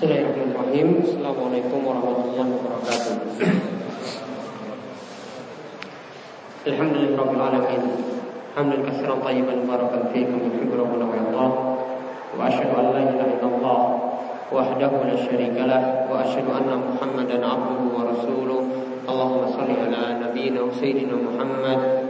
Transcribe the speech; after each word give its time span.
Bismillahirrahmanirrahim 0.00 1.04
Assalamualaikum 1.04 1.78
warahmatullahi 1.84 2.50
wabarakatuh 2.56 3.12
Alhamdulillahirrahmanirrahim 6.64 7.84
Hamdan 8.56 8.80
kasiran 8.80 9.20
tayyiban 9.20 9.68
barakan 9.68 10.08
fiikum 10.08 10.40
Yuhibbu 10.40 10.72
rabbuna 10.72 11.04
wa 11.04 11.14
yardah 11.20 11.50
Wa 12.32 12.48
ashadu 12.48 12.80
an 12.80 12.86
la 12.96 13.00
ilaha 13.12 13.28
illallah 13.28 13.80
Wahdahu 14.48 15.04
la 15.04 15.20
syarika 15.20 15.68
lah 15.68 16.08
Wa 16.08 16.24
ashadu 16.24 16.48
anna 16.48 16.80
muhammadan 16.80 17.44
abduhu 17.44 17.92
wa 17.92 18.08
rasuluh 18.08 18.60
Allahumma 19.04 19.52
salli 19.52 19.76
ala 19.84 20.16
nabiyina 20.16 20.64
wa 20.64 20.72
sayyidina 20.72 21.12
Muhammad 21.12 22.09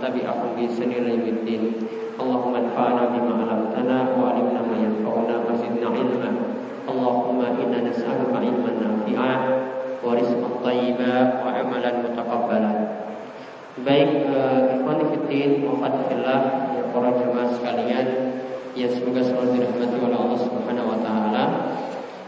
Tabi'ahum 0.00 0.56
bi 0.56 0.64
sanil 0.70 1.06
yawmiddin 1.06 1.76
Allahumma 2.16 2.64
anfa'na 2.64 3.12
bima 3.12 3.46
alamtana 3.46 4.16
Wa 4.16 4.32
alimna 4.32 4.64
ma 4.64 4.76
yanfa'una 4.80 5.34
wa 5.44 5.52
zidna 5.60 5.88
ilma 5.92 6.30
Allahumma 6.88 7.54
inna 7.60 7.84
nas'aluka 7.84 8.40
ilman 8.40 8.76
nafi'a 8.80 9.32
wa 10.00 10.16
rizqan 10.16 10.58
thayyiba 10.64 11.44
wa 11.44 11.52
amalan 11.52 11.94
mutaqabbalan. 12.02 12.76
Baik 13.84 14.26
uh, 14.32 14.74
ikhwan 14.80 14.98
fillah 15.12 15.60
wa 15.68 15.86
fillah 16.08 16.40
ya 16.74 16.82
para 16.90 17.10
jemaah 17.14 17.48
sekalian 17.52 18.06
yang 18.74 18.90
semoga 18.90 19.22
selalu 19.22 19.60
dirahmati 19.60 19.96
oleh 20.00 20.18
Allah 20.18 20.40
Subhanahu 20.40 20.90
wa 20.90 20.98
taala. 21.04 21.44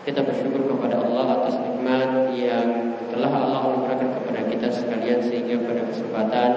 Kita 0.04 0.20
bersyukur 0.22 0.68
kepada 0.68 1.00
Allah 1.00 1.26
atas 1.42 1.56
nikmat 1.58 2.36
yang 2.36 2.91
telah 3.12 3.28
Allah 3.28 3.60
anugerahkan 3.68 4.08
kepada 4.16 4.40
kita 4.48 4.68
sekalian 4.72 5.20
sehingga 5.20 5.60
pada 5.68 5.84
kesempatan 5.84 6.50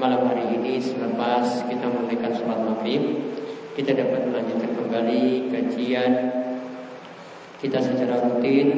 malam 0.00 0.24
hari 0.32 0.56
ini 0.56 0.80
selepas 0.80 1.68
kita 1.68 1.84
menunaikan 1.84 2.32
sholat 2.32 2.64
maghrib 2.64 3.04
kita 3.76 3.92
dapat 3.92 4.24
melanjutkan 4.24 4.72
kembali 4.72 5.52
kajian 5.52 6.12
kita 7.60 7.76
secara 7.76 8.24
rutin 8.24 8.68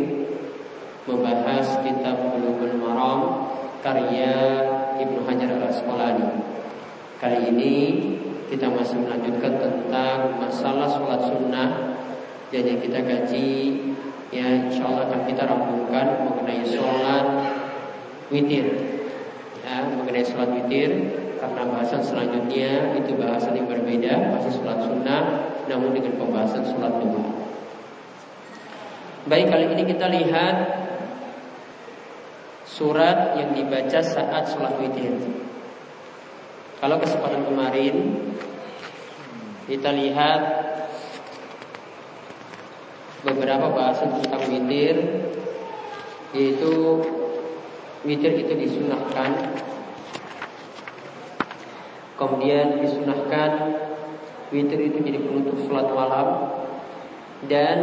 membahas 1.06 1.86
kitab 1.86 2.18
Bulughul 2.34 2.74
Maram 2.82 3.46
karya 3.82 4.34
Ibnu 4.98 5.22
Hajar 5.26 5.58
Al 5.58 5.70
Asqalani. 5.70 6.28
Kali 7.22 7.38
ini 7.54 7.74
kita 8.50 8.66
masih 8.66 8.98
melanjutkan 9.06 9.54
tentang 9.58 10.34
masalah 10.38 10.90
sholat 10.90 11.22
sunnah 11.30 11.70
dan 12.50 12.62
yang 12.66 12.80
kita 12.82 12.98
gaji 13.06 13.50
ya 14.32 14.48
insya 14.48 14.88
Allah 14.88 15.12
akan 15.12 15.20
kita 15.28 15.44
rampungkan 15.44 16.06
mengenai 16.24 16.64
sholat 16.64 17.26
witir 18.32 18.64
ya, 19.60 19.84
mengenai 19.92 20.24
sholat 20.24 20.48
witir 20.56 20.90
karena 21.36 21.62
bahasan 21.68 22.00
selanjutnya 22.00 22.96
itu 22.96 23.12
bahasan 23.20 23.52
yang 23.60 23.68
berbeda 23.68 24.32
masih 24.32 24.56
sholat 24.56 24.78
sunnah 24.88 25.22
namun 25.68 25.92
dengan 25.92 26.16
pembahasan 26.16 26.64
sholat 26.64 26.96
duha. 26.96 27.24
Baik 29.28 29.52
kali 29.52 29.70
ini 29.70 29.84
kita 29.86 30.06
lihat 30.10 30.56
surat 32.64 33.36
yang 33.36 33.52
dibaca 33.52 34.00
saat 34.00 34.48
sholat 34.48 34.80
witir. 34.80 35.12
Kalau 36.80 36.98
kesempatan 36.98 37.46
kemarin 37.46 37.94
kita 39.68 39.94
lihat 39.94 40.40
beberapa 43.22 43.70
bahasan 43.70 44.18
tentang 44.22 44.42
witir 44.50 44.96
yaitu 46.34 46.72
witir 48.02 48.32
itu 48.34 48.52
disunahkan 48.56 49.54
kemudian 52.18 52.82
disunahkan 52.82 53.50
witir 54.52 54.80
itu 54.90 54.98
jadi 55.00 55.18
penutup 55.22 55.56
sholat 55.66 55.88
malam 55.90 56.28
dan 57.50 57.78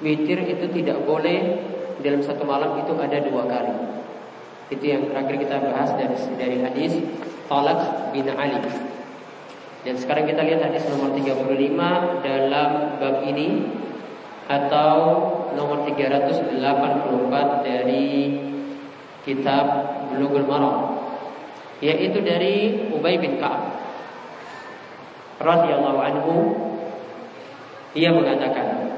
witir 0.00 0.42
itu 0.48 0.66
tidak 0.80 1.04
boleh 1.04 1.60
dalam 2.00 2.24
satu 2.24 2.42
malam 2.48 2.80
itu 2.80 2.92
ada 2.96 3.18
dua 3.20 3.44
kali. 3.46 3.74
Itu 4.72 4.84
yang 4.86 5.12
terakhir 5.12 5.36
kita 5.46 5.56
bahas 5.60 5.90
dari 5.94 6.16
dari 6.40 6.56
hadis 6.64 6.92
Talak 7.46 8.10
bin 8.14 8.26
Ali. 8.30 8.89
Dan 9.80 9.96
sekarang 9.96 10.28
kita 10.28 10.44
lihat 10.44 10.60
hadis 10.60 10.84
nomor 10.92 11.16
35 11.16 11.56
dalam 12.20 12.70
bab 13.00 13.24
ini 13.24 13.64
atau 14.44 14.96
nomor 15.56 15.88
384 15.88 16.58
dari 17.64 18.36
kitab 19.24 19.64
Bulughul 20.10 20.44
Maram 20.44 21.00
yaitu 21.80 22.20
dari 22.20 22.88
Ubay 22.92 23.16
bin 23.16 23.40
Ka'ab 23.40 23.72
radhiyallahu 25.40 26.00
anhu. 26.02 26.34
Dia 27.96 28.12
mengatakan 28.12 28.92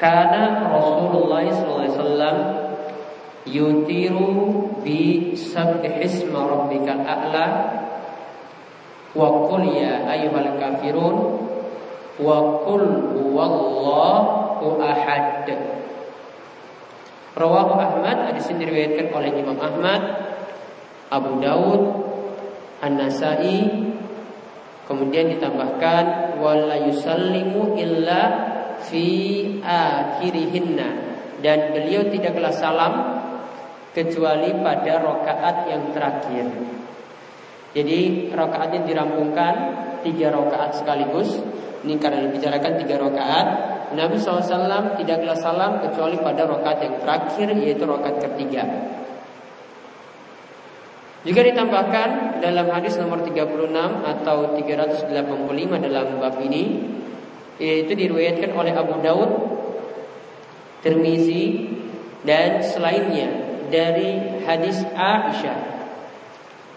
karena 0.00 0.66
Rasulullah 0.66 1.46
SAW 1.46 2.38
yutiru 3.46 4.26
bi 4.80 5.36
sabbihisma 5.36 6.40
rabbikal 6.40 7.04
a'la 7.04 7.46
wa 9.12 9.48
qul 9.48 9.64
ya 9.72 10.08
ayyuhal 10.08 10.56
kafirun 10.56 11.16
wa 12.20 12.36
qul 12.64 12.84
huwallahu 13.16 14.80
ahad. 14.80 15.48
Rawahu 17.32 17.72
Ahmad 17.80 18.28
hadis 18.28 18.52
ini 18.52 18.68
diriwayatkan 18.68 19.08
oleh 19.08 19.32
Imam 19.32 19.56
Ahmad, 19.56 20.02
Abu 21.08 21.40
Daud, 21.40 21.82
An-Nasai, 22.84 23.88
kemudian 24.84 25.32
ditambahkan 25.32 26.36
wala 26.36 26.76
yusallimu 26.92 27.72
illa 27.80 28.22
fi 28.84 29.06
akhirihinna 29.64 30.88
dan 31.40 31.72
beliau 31.72 32.04
tidaklah 32.12 32.52
salam 32.52 32.94
kecuali 33.96 34.52
pada 34.60 35.00
rokaat 35.00 35.56
yang 35.72 35.88
terakhir. 35.96 36.46
Jadi 37.72 38.28
rokaatnya 38.28 38.84
dirampungkan 38.84 39.54
tiga 40.04 40.28
rokaat 40.28 40.76
sekaligus. 40.76 41.40
Ini 41.82 41.98
karena 41.98 42.28
dibicarakan 42.28 42.72
tiga 42.84 42.96
rokaat. 43.00 43.46
Nabi 43.92 44.16
SAW 44.16 44.96
tidaklah 44.96 45.36
salam 45.36 45.72
kecuali 45.84 46.16
pada 46.20 46.48
rokaat 46.48 46.78
yang 46.80 46.96
terakhir 47.00 47.48
yaitu 47.56 47.84
rokaat 47.84 48.20
ketiga. 48.20 48.64
Juga 51.22 51.40
ditambahkan 51.46 52.42
dalam 52.42 52.66
hadis 52.74 52.98
nomor 52.98 53.22
36 53.22 53.70
atau 54.02 54.58
385 54.58 55.86
dalam 55.86 56.18
bab 56.18 56.34
ini 56.42 56.82
yaitu 57.62 57.94
diriwayatkan 57.94 58.50
oleh 58.58 58.74
Abu 58.74 58.98
Daud, 58.98 59.30
Tirmizi 60.82 61.70
dan 62.26 62.58
selainnya 62.58 63.30
dari 63.70 64.42
hadis 64.42 64.82
Aisyah. 64.98 65.71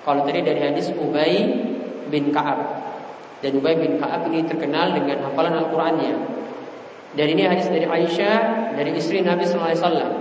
Kalau 0.06 0.22
tadi 0.22 0.46
dari 0.46 0.62
hadis 0.62 0.94
Ubay 0.94 1.50
bin 2.14 2.30
Ka'ab. 2.30 2.62
Dan 3.42 3.58
Ubay 3.58 3.74
bin 3.82 3.98
Ka'ab 3.98 4.30
ini 4.30 4.46
terkenal 4.46 4.94
dengan 4.94 5.26
hafalan 5.26 5.66
Al-Qur'annya. 5.66 6.14
Dan 7.18 7.28
ini 7.34 7.42
hadis 7.50 7.66
dari 7.74 7.90
Aisyah 7.90 8.78
dari 8.78 8.94
istri 8.94 9.26
Nabi 9.26 9.50
sallallahu 9.50 9.72
alaihi 9.74 9.82
wasallam. 9.82 10.12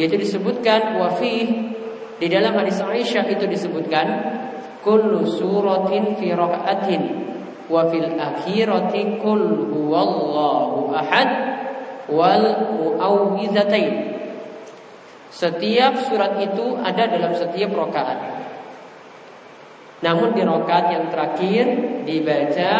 Yaitu 0.00 0.16
disebutkan 0.16 0.96
wafih 0.96 1.76
di 2.16 2.26
dalam 2.32 2.56
hadis 2.56 2.80
Aisyah 2.80 3.28
itu 3.28 3.44
disebutkan 3.44 4.06
kullu 4.80 5.28
suratin 5.28 6.16
fi 6.16 6.32
raka'atin 6.32 7.02
wa 7.68 7.84
fil 7.92 8.16
akhirati 8.16 9.20
kul 9.20 9.68
huwallahu 9.76 10.96
ahad 10.96 11.28
wal. 12.08 12.44
Setiap 15.30 15.94
surat 16.04 16.36
itu 16.42 16.76
ada 16.84 17.08
dalam 17.08 17.32
setiap 17.32 17.72
rokaat. 17.72 18.39
Namun 20.00 20.32
di 20.32 20.42
rokaat 20.44 20.92
yang 20.92 21.12
terakhir 21.12 21.64
dibaca 22.08 22.70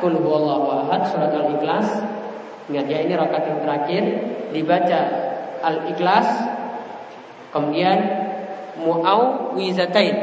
kul 0.00 0.16
huwallahu 0.16 0.88
surat 1.08 1.32
al-ikhlas. 1.32 1.88
Ingat 2.72 2.86
ya 2.88 2.98
ini 3.04 3.14
rokaat 3.16 3.44
yang 3.44 3.60
terakhir 3.60 4.02
dibaca 4.56 5.00
al-ikhlas. 5.60 6.28
Kemudian 7.52 7.98
muawwizatain. 8.80 10.16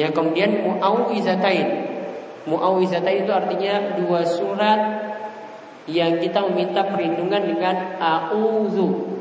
Ya 0.00 0.08
kemudian 0.08 0.64
muawwizatain 0.64 1.92
Mu'awizatain 2.42 3.22
itu 3.22 3.30
artinya 3.30 3.94
dua 4.02 4.26
surat 4.26 4.80
yang 5.86 6.18
kita 6.18 6.42
meminta 6.50 6.82
perlindungan 6.90 7.54
dengan 7.54 7.74
a'udzu. 8.02 9.14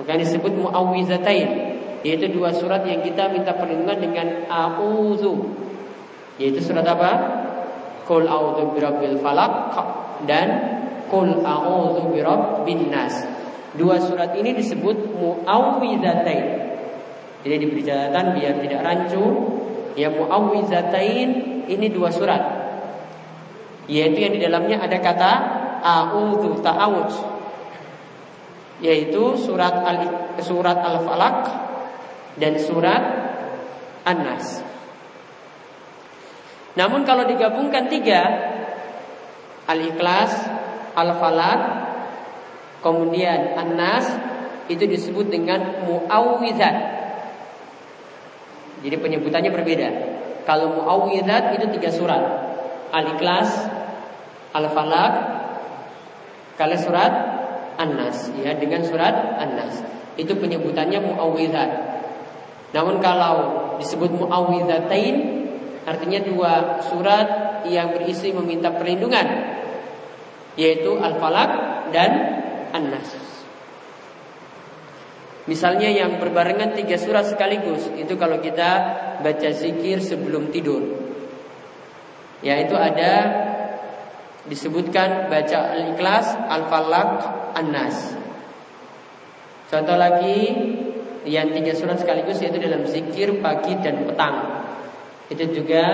Maka 0.00 0.16
disebut 0.16 0.56
mu'awizatain 0.56 1.67
yaitu 2.06 2.30
dua 2.30 2.54
surat 2.54 2.86
yang 2.86 3.02
kita 3.02 3.30
minta 3.30 3.54
perlindungan 3.54 3.98
dengan 3.98 4.26
a'udzu. 4.46 5.34
Yaitu 6.38 6.62
surat 6.62 6.86
apa? 6.86 7.10
Qul 8.06 8.24
a'udzu 8.26 8.74
birabbil 8.74 9.18
falaq 9.18 9.74
dan 10.24 10.48
Qul 11.08 11.40
a'udzu 11.40 12.12
birabbin 12.12 12.92
nas. 12.92 13.24
Dua 13.74 13.96
surat 13.98 14.36
ini 14.36 14.52
disebut 14.54 15.18
mu'awizatain. 15.18 16.46
Jadi 17.42 17.54
diberi 17.54 17.82
catatan 17.86 18.34
biar 18.34 18.54
tidak 18.60 18.80
rancu 18.82 19.24
Ya 19.98 20.14
muawwizatain 20.14 21.28
ini 21.66 21.86
dua 21.90 22.14
surat. 22.14 22.42
yaitu 23.88 24.20
yang 24.20 24.36
di 24.36 24.40
dalamnya 24.44 24.84
ada 24.84 25.00
kata 25.00 25.32
a'udzu 25.80 26.60
ta'awudz 26.60 27.16
yaitu 28.84 29.32
surat 29.40 29.80
al 29.80 29.98
surat 30.44 30.76
al-falaq 30.76 31.67
dan 32.38 32.56
surat 32.58 33.02
an-nas. 34.06 34.62
Namun 36.78 37.02
kalau 37.02 37.26
digabungkan 37.26 37.90
tiga 37.90 38.22
al-ikhlas, 39.66 40.32
al-falaq, 40.94 41.60
kemudian 42.80 43.58
an-nas 43.58 44.06
itu 44.70 44.84
disebut 44.86 45.26
dengan 45.32 45.84
muawwidzat. 45.84 46.76
Jadi 48.78 48.96
penyebutannya 48.96 49.50
berbeda. 49.50 49.88
Kalau 50.46 50.80
muawwidzat 50.80 51.58
itu 51.58 51.66
tiga 51.76 51.90
surat. 51.90 52.24
Al-Ikhlas, 52.88 53.68
Al-Falaq, 54.56 55.12
kalau 56.56 56.76
surat 56.80 57.12
An-Nas 57.76 58.32
ya 58.40 58.56
dengan 58.56 58.80
surat 58.80 59.12
An-Nas. 59.36 59.84
Itu 60.16 60.40
penyebutannya 60.40 61.04
muawwidzat. 61.04 61.97
Namun 62.72 63.00
kalau 63.00 63.36
disebut 63.80 64.12
muawwidzatain 64.12 65.16
artinya 65.88 66.20
dua 66.20 66.52
surat 66.84 67.28
yang 67.64 67.96
berisi 67.96 68.28
meminta 68.34 68.68
perlindungan 68.76 69.56
yaitu 70.58 70.98
Al-Falaq 70.98 71.50
dan 71.94 72.10
An-Nas. 72.74 73.28
Misalnya 75.48 75.88
yang 75.88 76.20
berbarengan 76.20 76.76
tiga 76.76 77.00
surat 77.00 77.24
sekaligus 77.24 77.88
Itu 77.96 78.20
kalau 78.20 78.36
kita 78.44 78.70
baca 79.24 79.48
zikir 79.48 80.04
sebelum 80.04 80.52
tidur 80.52 80.84
Yaitu 82.44 82.76
ada 82.76 83.12
Disebutkan 84.44 85.32
baca 85.32 85.72
al-ikhlas 85.72 86.36
Al-falaq 86.52 87.12
An-nas 87.56 88.12
Contoh 89.72 89.96
lagi 89.96 90.36
Yang 91.26 91.48
tiga 91.58 91.72
surat 91.74 91.96
sekaligus 91.98 92.38
Yaitu 92.38 92.58
dalam 92.62 92.82
zikir 92.86 93.42
pagi 93.42 93.74
dan 93.80 94.06
petang 94.06 94.36
Itu 95.30 95.48
juga 95.50 95.84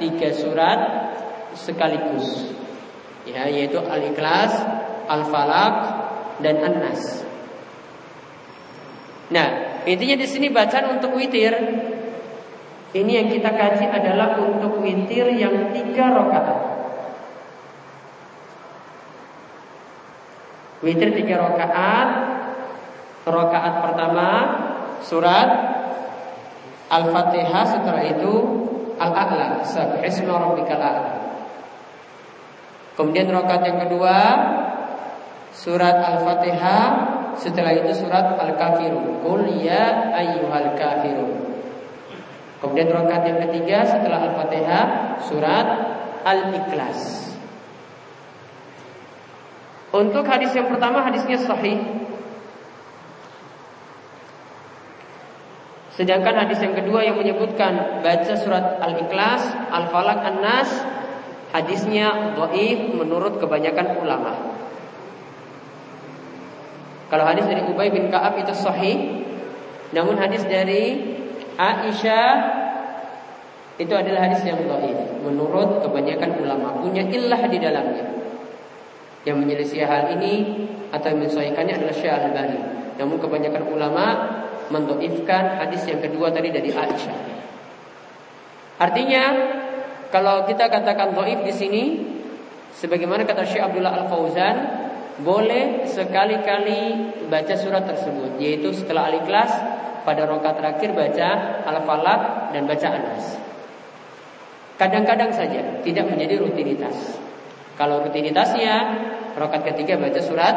Tiga 0.00 0.32
surat 0.32 0.80
sekaligus 1.52 2.52
Ya, 3.22 3.46
yaitu 3.46 3.78
al-ikhlas, 3.78 4.50
al-falaq, 5.06 5.74
dan 6.42 6.58
an-nas. 6.58 7.22
Nah, 9.30 9.48
intinya 9.86 10.16
di 10.18 10.26
sini 10.26 10.50
bacaan 10.50 10.98
untuk 10.98 11.14
witir. 11.14 11.54
Ini 12.92 13.08
yang 13.08 13.28
kita 13.32 13.56
kaji 13.56 13.88
adalah 13.88 14.36
untuk 14.36 14.82
witir 14.82 15.32
yang 15.32 15.72
tiga 15.72 16.12
rakaat. 16.12 16.60
Witir 20.82 21.14
tiga 21.16 21.40
rakaat. 21.40 22.08
Rakaat 23.22 23.74
pertama 23.86 24.28
surat 25.00 25.48
Al-Fatihah 26.92 27.64
setelah 27.64 28.04
itu 28.04 28.32
Al-A'la, 29.00 29.64
Subhisma 29.64 30.36
rabbikal 30.36 30.76
a'la. 30.76 31.14
Kemudian 32.92 33.32
rakaat 33.32 33.64
yang 33.64 33.78
kedua 33.88 34.16
surat 35.56 35.96
Al-Fatihah 35.96 36.84
setelah 37.40 37.72
itu 37.72 37.96
surat 37.96 38.36
Al-Kafirun. 38.36 39.24
Qul 39.24 39.64
ya 39.64 40.12
ayyuhal 40.12 40.76
kafirun. 40.76 41.32
Kemudian 42.60 42.92
rakaat 42.92 43.24
yang 43.24 43.38
ketiga 43.48 43.88
setelah 43.88 44.28
Al-Fatihah 44.28 44.84
surat 45.24 45.66
Al-Ikhlas. 46.22 47.32
Untuk 49.92 50.24
hadis 50.24 50.52
yang 50.56 50.68
pertama 50.72 51.04
hadisnya 51.04 51.40
sahih. 51.40 52.01
Sedangkan 55.92 56.32
hadis 56.32 56.56
yang 56.64 56.72
kedua 56.72 57.04
yang 57.04 57.20
menyebutkan 57.20 58.00
baca 58.00 58.32
surat 58.40 58.80
Al-Ikhlas, 58.80 59.44
Al-Falaq, 59.68 60.20
An-Nas 60.24 60.70
hadisnya 61.52 62.32
dhaif 62.32 62.96
menurut 62.96 63.36
kebanyakan 63.36 64.00
ulama. 64.00 64.32
Kalau 67.12 67.28
hadis 67.28 67.44
dari 67.44 67.60
Ubay 67.68 67.92
bin 67.92 68.08
Ka'ab 68.08 68.40
itu 68.40 68.56
sahih, 68.56 69.20
namun 69.92 70.16
hadis 70.16 70.48
dari 70.48 71.12
Aisyah 71.60 72.30
itu 73.76 73.92
adalah 73.92 74.32
hadis 74.32 74.48
yang 74.48 74.64
dhaif 74.64 74.96
menurut 75.20 75.84
kebanyakan 75.84 76.40
ulama 76.40 76.80
punya 76.80 77.04
illah 77.04 77.44
di 77.52 77.60
dalamnya. 77.60 78.04
Yang 79.28 79.36
menyelisih 79.44 79.84
hal 79.84 80.16
ini 80.16 80.64
atau 80.88 81.12
mensahihkannya 81.14 81.84
adalah 81.84 81.94
Syekh 81.94 82.16
Al-Albani. 82.16 82.60
Namun 82.96 83.16
kebanyakan 83.20 83.64
ulama 83.68 84.04
mendoifkan 84.72 85.60
hadis 85.60 85.84
yang 85.84 86.00
kedua 86.00 86.32
tadi 86.32 86.48
dari 86.48 86.72
Aisyah. 86.72 87.18
Artinya 88.80 89.24
kalau 90.08 90.48
kita 90.48 90.72
katakan 90.72 91.12
dhaif 91.12 91.44
di 91.44 91.52
sini 91.52 91.84
sebagaimana 92.72 93.28
kata 93.28 93.44
Syekh 93.44 93.62
Abdullah 93.68 93.94
Al-Fauzan 94.02 94.56
boleh 95.20 95.84
sekali-kali 95.84 97.12
baca 97.28 97.54
surat 97.54 97.84
tersebut 97.84 98.40
yaitu 98.40 98.72
setelah 98.72 99.12
al-ikhlas 99.12 99.52
pada 100.02 100.26
rokat 100.26 100.58
terakhir 100.58 100.90
baca 100.96 101.28
al-falaq 101.68 102.50
dan 102.56 102.66
baca 102.66 102.88
anas. 102.90 103.38
Kadang-kadang 104.80 105.30
saja 105.30 105.84
tidak 105.84 106.10
menjadi 106.10 106.42
rutinitas. 106.42 107.20
Kalau 107.78 108.02
rutinitasnya 108.02 108.74
rokat 109.38 109.62
ketiga 109.72 110.00
baca 110.00 110.18
surat 110.18 110.56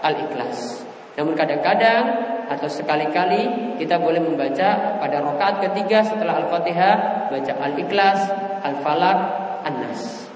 al-ikhlas. 0.00 0.86
Namun 1.20 1.36
kadang-kadang 1.36 2.02
atau 2.50 2.66
sekali-kali 2.66 3.78
kita 3.78 4.02
boleh 4.02 4.18
membaca 4.18 4.98
pada 4.98 5.22
rokat 5.22 5.70
ketiga 5.70 6.02
setelah 6.02 6.42
al-fatihah 6.42 7.30
baca 7.30 7.52
al-ikhlas, 7.62 8.20
al-falaq, 8.66 9.18
an-nas. 9.62 10.26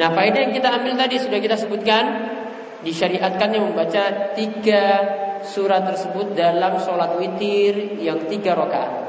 Nah 0.00 0.08
faedah 0.14 0.40
yang 0.40 0.54
kita 0.56 0.72
ambil 0.72 0.94
tadi 0.96 1.20
sudah 1.20 1.38
kita 1.42 1.58
sebutkan 1.58 2.04
Disyariatkannya 2.78 3.58
membaca 3.58 4.02
tiga 4.38 4.82
surat 5.42 5.82
tersebut 5.82 6.38
dalam 6.38 6.78
sholat 6.78 7.18
witir 7.18 7.98
yang 7.98 8.22
tiga 8.30 8.54
rakaat. 8.54 9.07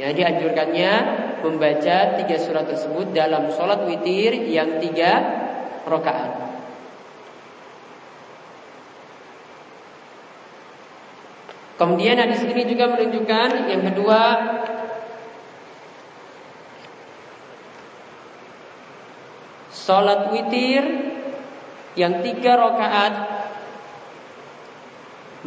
Ya, 0.00 0.16
dianjurkannya 0.16 0.92
membaca 1.44 1.96
tiga 2.16 2.36
surat 2.40 2.64
tersebut 2.64 3.12
dalam 3.12 3.52
sholat 3.52 3.84
witir 3.84 4.32
yang 4.48 4.80
tiga 4.80 5.12
rakaat. 5.84 6.40
Kemudian 11.76 12.16
hadis 12.16 12.40
ini 12.48 12.64
juga 12.64 12.96
menunjukkan 12.96 13.48
yang 13.68 13.82
kedua 13.92 14.20
Sholat 19.90 20.28
witir 20.30 20.84
yang 21.96 22.20
tiga 22.24 22.54
rakaat 22.54 23.14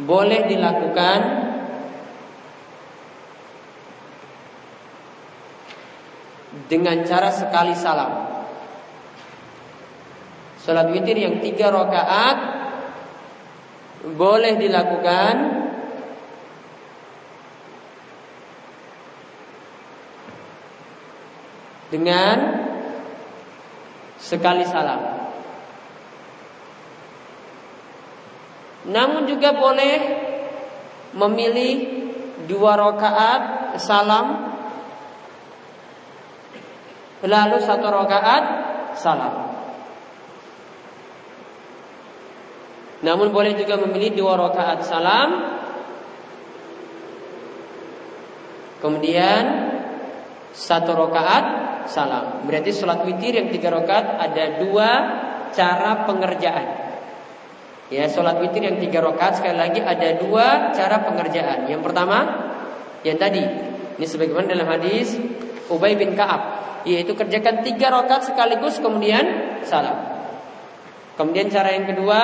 boleh 0.04 0.44
dilakukan 0.50 1.20
dengan 6.68 7.04
cara 7.04 7.28
sekali 7.28 7.76
salam. 7.76 8.12
Sholat 10.64 10.88
witir 10.88 11.20
yang 11.20 11.44
tiga 11.44 11.68
rakaat 11.68 12.38
boleh 14.16 14.56
dilakukan 14.56 15.34
dengan 21.92 22.36
sekali 24.16 24.64
salam. 24.64 25.24
Namun 28.88 29.28
juga 29.28 29.52
boleh 29.56 29.96
memilih 31.16 31.74
dua 32.48 32.76
rakaat 32.76 33.76
salam 33.80 34.53
lalu 37.22 37.56
satu 37.62 37.86
rakaat 37.86 38.44
salam. 38.98 39.54
Namun 43.04 43.30
boleh 43.30 43.52
juga 43.54 43.76
memilih 43.76 44.16
dua 44.16 44.34
rakaat 44.40 44.80
salam 44.82 45.28
kemudian 48.80 49.42
satu 50.54 50.96
rakaat 50.96 51.44
salam. 51.90 52.46
Berarti 52.48 52.70
sholat 52.72 53.04
witir 53.04 53.36
yang 53.36 53.48
tiga 53.52 53.68
rakaat 53.74 54.20
ada 54.20 54.44
dua 54.62 54.88
cara 55.52 56.08
pengerjaan. 56.08 56.66
Ya, 57.92 58.08
sholat 58.08 58.40
witir 58.40 58.64
yang 58.64 58.80
tiga 58.80 59.04
rakaat 59.04 59.42
sekali 59.42 59.56
lagi 59.60 59.80
ada 59.84 60.16
dua 60.16 60.72
cara 60.72 61.04
pengerjaan. 61.04 61.68
Yang 61.68 61.82
pertama, 61.84 62.18
yang 63.04 63.20
tadi. 63.20 63.44
Ini 63.94 64.06
sebagaimana 64.10 64.50
dalam 64.50 64.66
hadis 64.66 65.14
Ubay 65.70 65.94
bin 65.94 66.18
Ka'ab, 66.18 66.53
yaitu 66.84 67.16
kerjakan 67.16 67.64
tiga 67.64 67.88
rakaat 67.88 68.28
sekaligus 68.28 68.78
kemudian 68.78 69.56
salam. 69.64 70.14
Kemudian 71.16 71.48
cara 71.48 71.72
yang 71.72 71.88
kedua, 71.88 72.20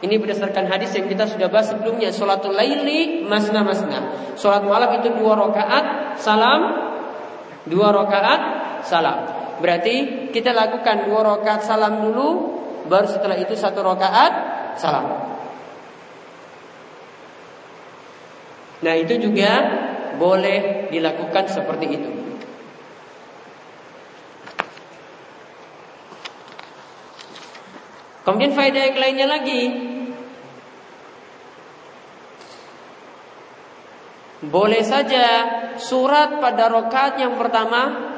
ini 0.00 0.16
berdasarkan 0.16 0.68
hadis 0.68 0.96
yang 0.96 1.06
kita 1.06 1.28
sudah 1.28 1.48
bahas 1.52 1.72
sebelumnya, 1.72 2.12
sholatul 2.12 2.52
laili 2.56 3.24
masna 3.24 3.60
masna. 3.64 4.32
Sholat 4.36 4.64
malam 4.64 5.00
itu 5.00 5.12
dua 5.16 5.36
rakaat, 5.36 6.16
salam, 6.20 6.60
dua 7.68 7.92
rakaat, 7.92 8.40
salam. 8.84 9.18
Berarti 9.60 10.28
kita 10.32 10.56
lakukan 10.56 11.08
dua 11.08 11.20
rakaat 11.36 11.62
salam 11.64 12.00
dulu, 12.00 12.28
baru 12.88 13.06
setelah 13.06 13.36
itu 13.38 13.54
satu 13.54 13.84
rakaat 13.84 14.32
salam. 14.80 15.06
Nah 18.80 18.94
itu 18.96 19.20
juga 19.20 19.52
boleh 20.16 20.88
dilakukan 20.88 21.44
seperti 21.52 21.86
itu. 21.92 22.19
Kemudian 28.20 28.52
faedah 28.52 28.82
yang 28.92 28.98
lainnya 29.00 29.26
lagi 29.26 29.62
Boleh 34.40 34.80
saja 34.80 35.24
surat 35.76 36.40
pada 36.40 36.72
rokat 36.72 37.20
yang 37.20 37.36
pertama 37.36 38.08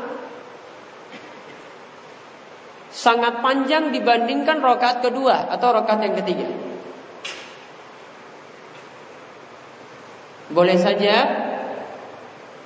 sangat 2.94 3.42
panjang 3.42 3.90
dibandingkan 3.90 4.62
rokat 4.62 5.02
kedua 5.02 5.50
atau 5.50 5.74
rokat 5.74 5.98
yang 6.06 6.14
ketiga. 6.14 6.46
Boleh 10.54 10.78
saja 10.78 11.14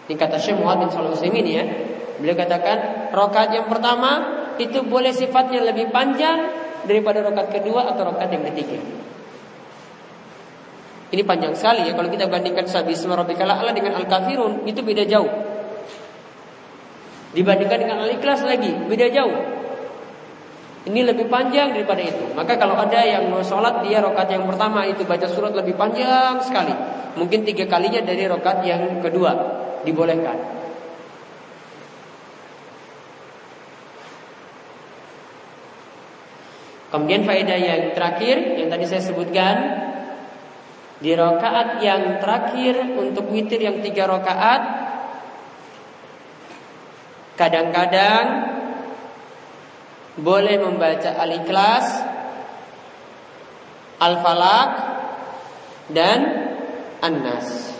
ini 0.04 0.14
kata 0.20 0.36
Syekh 0.36 0.60
Muhammad 0.60 0.92
bin 0.92 1.00
Shalih 1.00 1.16
Utsaimin 1.16 1.46
ya. 1.48 1.64
Beliau 2.20 2.36
katakan 2.36 3.08
rokat 3.16 3.56
yang 3.56 3.72
pertama 3.72 4.36
itu 4.60 4.84
boleh 4.84 5.16
sifatnya 5.16 5.64
lebih 5.64 5.88
panjang 5.88 6.65
daripada 6.86 7.20
rokat 7.20 7.52
kedua 7.52 7.92
atau 7.92 8.14
rokat 8.14 8.30
yang 8.32 8.46
ketiga. 8.50 8.78
Ini 11.06 11.22
panjang 11.22 11.54
sekali 11.54 11.86
ya 11.86 11.94
kalau 11.94 12.10
kita 12.10 12.26
bandingkan 12.26 12.66
sabisma 12.66 13.14
rabbikal 13.14 13.46
a'la 13.46 13.70
dengan 13.70 13.94
al-kafirun 13.94 14.66
itu 14.66 14.82
beda 14.82 15.06
jauh. 15.06 15.30
Dibandingkan 17.30 17.78
dengan 17.78 17.98
al-ikhlas 18.02 18.42
lagi 18.42 18.74
beda 18.90 19.06
jauh. 19.12 19.38
Ini 20.86 21.02
lebih 21.02 21.26
panjang 21.26 21.74
daripada 21.74 21.98
itu. 21.98 22.30
Maka 22.34 22.54
kalau 22.58 22.78
ada 22.78 23.02
yang 23.02 23.26
mau 23.26 23.42
sholat 23.42 23.82
dia 23.82 23.98
rokat 23.98 24.30
yang 24.30 24.46
pertama 24.46 24.86
itu 24.86 25.02
baca 25.02 25.26
surat 25.26 25.50
lebih 25.50 25.74
panjang 25.74 26.38
sekali. 26.42 26.70
Mungkin 27.18 27.42
tiga 27.42 27.66
kalinya 27.66 28.02
dari 28.06 28.26
rokat 28.30 28.62
yang 28.62 29.02
kedua 29.02 29.34
dibolehkan. 29.82 30.55
Kemudian 36.96 37.28
faedah 37.28 37.60
yang 37.60 37.92
terakhir 37.92 38.56
yang 38.56 38.72
tadi 38.72 38.88
saya 38.88 39.04
sebutkan 39.04 39.56
di 40.96 41.12
rokaat 41.12 41.84
yang 41.84 42.16
terakhir 42.24 42.96
untuk 42.96 43.28
witir 43.28 43.60
yang 43.60 43.84
tiga 43.84 44.08
rokaat 44.08 44.64
kadang-kadang 47.36 48.24
boleh 50.16 50.56
membaca 50.56 51.20
Al-Ikhlas, 51.20 51.86
Al-Falaq 54.00 54.70
dan 55.92 56.18
An-Nas. 57.04 57.76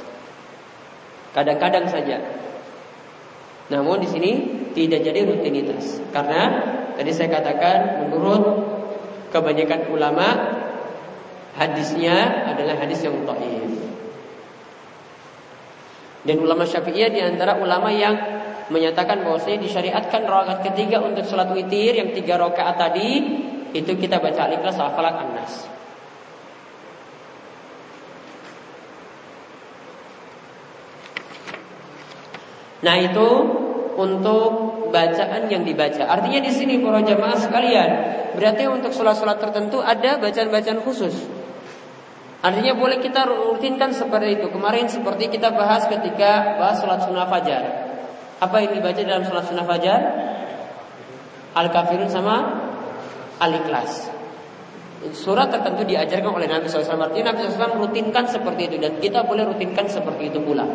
Kadang-kadang 1.33 1.89
saja. 1.89 2.21
Namun 3.73 4.05
di 4.05 4.09
sini 4.13 4.33
tidak 4.77 5.01
jadi 5.09 5.25
rutinitas 5.25 6.05
karena 6.13 6.69
tadi 7.01 7.17
saya 7.17 7.33
katakan 7.33 8.05
menurut 8.05 8.77
kebanyakan 9.33 9.91
ulama 9.91 10.27
hadisnya 11.57 12.49
adalah 12.53 12.77
hadis 12.81 13.01
yang 13.03 13.17
dhaif. 13.25 13.73
Dan 16.27 16.43
ulama 16.43 16.67
Syafi'iyah 16.67 17.11
di 17.15 17.21
antara 17.23 17.57
ulama 17.63 17.89
yang 17.95 18.19
menyatakan 18.67 19.23
bahwasanya 19.23 19.63
disyariatkan 19.63 20.27
rakaat 20.27 20.67
ketiga 20.67 20.99
untuk 20.99 21.23
sholat 21.23 21.55
witir 21.55 21.95
yang 21.95 22.11
tiga 22.11 22.35
rakaat 22.35 22.75
tadi 22.75 23.11
itu 23.71 23.93
kita 23.95 24.19
baca 24.19 24.51
al-ikhlas 24.51 24.75
al-falaq 24.75 25.17
an-nas. 25.23 25.55
Nah 32.83 32.97
itu 32.99 33.29
untuk 33.97 34.51
bacaan 34.93 35.49
yang 35.51 35.65
dibaca. 35.65 36.07
Artinya 36.07 36.41
di 36.45 36.53
sini 36.53 36.79
para 36.81 37.03
jamaah 37.03 37.37
sekalian, 37.41 37.91
berarti 38.37 38.65
untuk 38.69 38.93
sholat-sholat 38.93 39.41
tertentu 39.41 39.81
ada 39.81 40.21
bacaan-bacaan 40.21 40.81
khusus. 40.85 41.15
Artinya 42.45 42.77
boleh 42.79 43.03
kita 43.03 43.27
rutinkan 43.27 43.91
seperti 43.91 44.39
itu. 44.39 44.47
Kemarin 44.53 44.87
seperti 44.87 45.33
kita 45.33 45.51
bahas 45.57 45.89
ketika 45.91 46.61
bahas 46.61 46.79
sholat 46.79 47.03
sunnah 47.03 47.27
fajar. 47.27 47.63
Apa 48.39 48.63
yang 48.63 48.77
dibaca 48.77 49.01
dalam 49.01 49.25
sholat 49.25 49.45
sunnah 49.49 49.67
fajar? 49.67 50.01
Al-Kafirun 51.57 52.13
sama 52.13 52.37
Al-Ikhlas. 53.41 54.16
Surat 55.13 55.53
tertentu 55.53 55.85
diajarkan 55.87 56.33
oleh 56.35 56.49
Nabi 56.49 56.67
SAW. 56.67 56.99
Artinya 56.99 57.31
Nabi 57.31 57.47
SAW 57.47 57.79
rutinkan 57.79 58.25
seperti 58.27 58.73
itu 58.73 58.77
dan 58.81 58.97
kita 58.99 59.23
boleh 59.23 59.47
rutinkan 59.47 59.87
seperti 59.87 60.33
itu 60.33 60.41
pula. 60.43 60.67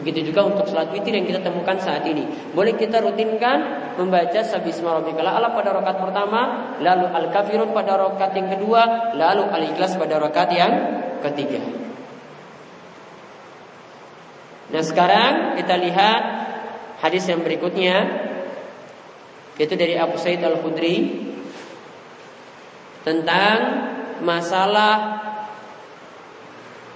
Begitu 0.00 0.32
juga 0.32 0.48
untuk 0.48 0.64
sholat 0.64 0.90
witir 0.96 1.12
yang 1.12 1.28
kita 1.28 1.44
temukan 1.44 1.76
saat 1.76 2.04
ini. 2.08 2.24
Boleh 2.56 2.72
kita 2.74 3.04
rutinkan 3.04 3.58
membaca 4.00 4.40
Sabisma 4.40 4.96
Rabbikal 4.96 5.28
Allah 5.28 5.52
pada 5.52 5.76
rakaat 5.76 5.98
pertama, 6.00 6.40
lalu 6.80 7.06
Al-Kafirun 7.10 7.70
pada 7.76 8.00
rakaat 8.00 8.32
yang 8.32 8.48
kedua, 8.48 9.12
lalu 9.12 9.44
Al-Ikhlas 9.44 10.00
pada 10.00 10.16
rakaat 10.16 10.50
yang 10.56 10.72
ketiga. 11.20 11.60
Nah 14.70 14.82
sekarang 14.86 15.58
kita 15.58 15.74
lihat 15.76 16.22
Hadis 17.00 17.24
yang 17.32 17.40
berikutnya 17.40 17.96
itu 19.56 19.72
dari 19.72 19.96
Abu 19.96 20.20
Said 20.20 20.44
Al 20.44 20.60
Khudri 20.60 21.29
tentang 23.10 23.58
masalah 24.22 25.18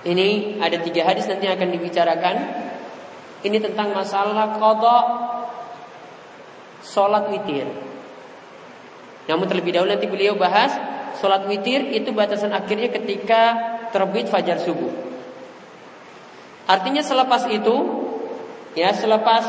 ini 0.07 0.61
ada 0.63 0.79
tiga 0.79 1.03
hadis 1.11 1.27
nanti 1.27 1.51
akan 1.51 1.69
dibicarakan. 1.75 2.37
Ini 3.45 3.59
tentang 3.61 3.93
masalah 3.93 4.57
kodok 4.57 5.05
sholat 6.87 7.29
witir. 7.35 7.67
Namun 9.27 9.49
terlebih 9.49 9.73
dahulu 9.75 9.91
nanti 9.91 10.07
beliau 10.07 10.37
bahas 10.37 10.73
sholat 11.19 11.49
witir 11.49 11.89
itu 11.93 12.13
batasan 12.13 12.53
akhirnya 12.53 12.93
ketika 12.93 13.43
terbit 13.91 14.29
fajar 14.29 14.61
subuh. 14.61 14.93
Artinya 16.65 17.05
selepas 17.05 17.45
itu, 17.53 17.77
ya 18.73 18.93
selepas 18.97 19.45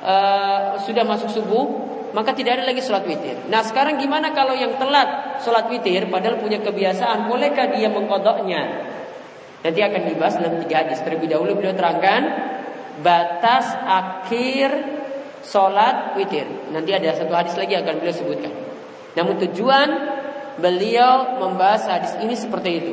uh, 0.00 0.80
sudah 0.80 1.04
masuk 1.04 1.28
subuh, 1.28 1.64
maka 2.10 2.34
tidak 2.34 2.58
ada 2.58 2.64
lagi 2.66 2.82
sholat 2.82 3.06
witir. 3.06 3.38
Nah 3.46 3.62
sekarang 3.62 3.98
gimana 4.02 4.34
kalau 4.34 4.54
yang 4.54 4.74
telat 4.76 5.40
sholat 5.42 5.70
witir, 5.70 6.10
padahal 6.10 6.42
punya 6.42 6.58
kebiasaan, 6.58 7.30
bolehkah 7.30 7.70
dia 7.70 7.86
mengkodoknya? 7.90 8.62
Nanti 9.60 9.80
akan 9.84 10.00
dibahas 10.08 10.34
dalam 10.40 10.58
tiga 10.64 10.82
hadis. 10.84 11.04
Terlebih 11.04 11.28
dahulu 11.30 11.60
beliau 11.60 11.76
terangkan 11.76 12.22
batas 13.04 13.70
akhir 13.84 14.70
sholat 15.44 16.16
witir. 16.16 16.48
Nanti 16.72 16.90
ada 16.96 17.14
satu 17.14 17.32
hadis 17.36 17.54
lagi 17.54 17.76
akan 17.76 17.94
beliau 18.00 18.14
sebutkan. 18.16 18.52
Namun 19.14 19.36
tujuan 19.48 19.88
beliau 20.58 21.38
membahas 21.38 21.86
hadis 21.86 22.12
ini 22.24 22.34
seperti 22.34 22.70
itu. 22.72 22.92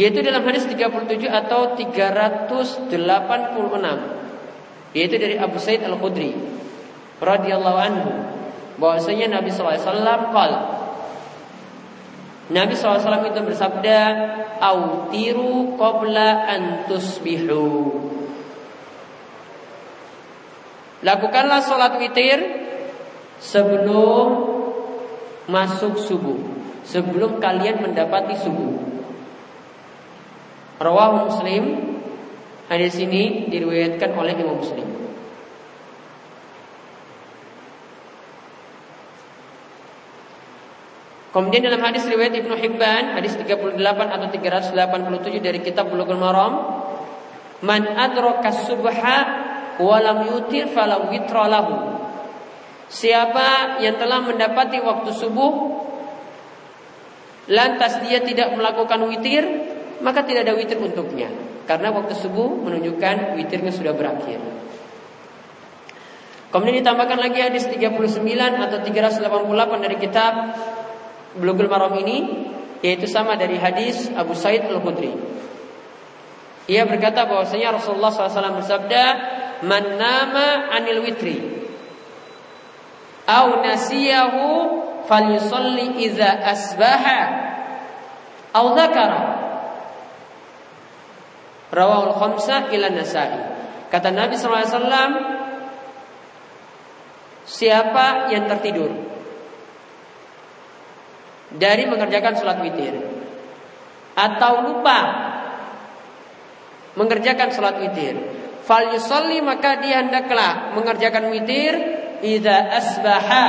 Yaitu 0.00 0.24
dalam 0.24 0.40
hadis 0.48 0.64
37 0.64 1.28
atau 1.28 1.76
386 1.76 2.88
Yaitu 4.96 5.16
dari 5.18 5.38
Abu 5.38 5.56
Said 5.62 5.86
Al-Khudri 5.86 6.34
radhiyallahu 7.22 7.78
anhu. 7.78 8.10
Bahwasanya 8.80 9.28
Nabi 9.28 9.52
SAW 9.52 10.32
kal 10.32 10.52
Nabi 12.50 12.72
SAW 12.72 13.28
itu 13.28 13.40
bersabda 13.44 13.98
Autiru 14.60 15.76
qabla 15.76 16.48
antusbihu 16.48 17.92
Lakukanlah 21.04 21.60
sholat 21.60 22.00
witir 22.00 22.40
Sebelum 23.36 24.28
Masuk 25.48 26.00
subuh 26.00 26.40
Sebelum 26.80 27.38
kalian 27.38 27.84
mendapati 27.84 28.34
subuh. 28.40 28.72
Rawah 30.80 31.28
Muslim 31.28 31.64
Hadis 32.70 32.94
ini 33.02 33.50
diriwayatkan 33.50 34.14
oleh 34.14 34.38
Imam 34.38 34.62
Muslim 34.62 34.86
Kemudian 41.30 41.62
dalam 41.62 41.82
hadis 41.82 42.06
riwayat 42.10 42.34
Ibnu 42.34 42.54
Hibban 42.58 43.14
hadis 43.14 43.38
38 43.38 43.78
atau 43.78 44.26
387 44.34 44.74
dari 45.38 45.62
kitab 45.62 45.90
Bulughul 45.90 46.18
Maram 46.18 46.80
Man 47.60 47.86
adraka 47.86 48.50
subha 48.50 49.18
wa 49.80 49.96
lam 50.00 50.32
yutir 50.32 50.72
falau 50.72 51.12
witra 51.12 51.44
lahu. 51.44 51.76
Siapa 52.88 53.78
yang 53.84 54.00
telah 54.00 54.24
mendapati 54.24 54.80
waktu 54.80 55.12
subuh 55.12 55.78
lantas 57.52 58.00
dia 58.02 58.24
tidak 58.24 58.56
melakukan 58.56 59.06
witir, 59.06 59.44
maka 60.00 60.24
tidak 60.24 60.48
ada 60.48 60.54
witir 60.56 60.80
untuknya. 60.80 61.28
Karena 61.68 61.94
waktu 61.94 62.16
subuh 62.18 62.50
menunjukkan 62.50 63.38
witirnya 63.38 63.70
sudah 63.70 63.94
berakhir. 63.94 64.42
Kemudian 66.50 66.82
ditambahkan 66.82 67.18
lagi 67.22 67.38
hadis 67.46 67.70
39 67.70 67.94
atau 68.58 68.78
388 68.82 69.86
dari 69.86 69.96
kitab 70.02 70.34
Bulughul 71.38 71.70
Maram 71.70 71.94
ini 72.02 72.50
yaitu 72.82 73.06
sama 73.06 73.38
dari 73.38 73.54
hadis 73.54 74.10
Abu 74.18 74.34
Said 74.34 74.66
Al-Khudri. 74.66 75.14
Ia 76.66 76.86
berkata 76.90 77.22
bahwasanya 77.26 77.78
Rasulullah 77.78 78.10
SAW 78.10 78.58
bersabda, 78.58 79.04
"Man 79.62 79.94
nama 79.94 80.74
anil 80.74 81.06
witri 81.06 81.38
au 83.30 83.62
nasiyahu 83.62 84.46
falyusalli 85.06 86.02
idza 86.02 86.30
asbaha 86.46 87.20
au 88.54 88.74
dzakara." 88.74 89.22
Rawahul 91.70 92.14
khamsah 92.18 92.74
ila 92.74 92.90
Nasai. 92.90 93.38
Kata 93.90 94.10
Nabi 94.10 94.34
SAW, 94.34 95.40
siapa 97.50 98.30
yang 98.30 98.46
tertidur 98.46 98.90
dari 101.50 101.82
mengerjakan 101.90 102.38
sholat 102.38 102.62
witir 102.62 102.94
atau 104.14 104.70
lupa 104.70 104.98
mengerjakan 106.94 107.50
sholat 107.50 107.82
witir 107.82 108.14
fal 108.62 108.94
yusalli 108.94 109.42
maka 109.42 109.82
dia 109.82 110.06
hendaklah 110.06 110.78
mengerjakan 110.78 111.34
witir 111.34 111.74
idza 112.22 112.54
asbaha 112.70 113.46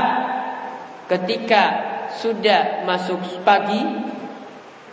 ketika 1.06 1.63
sudah 2.18 2.82
masuk 2.90 3.22
pagi 3.46 3.86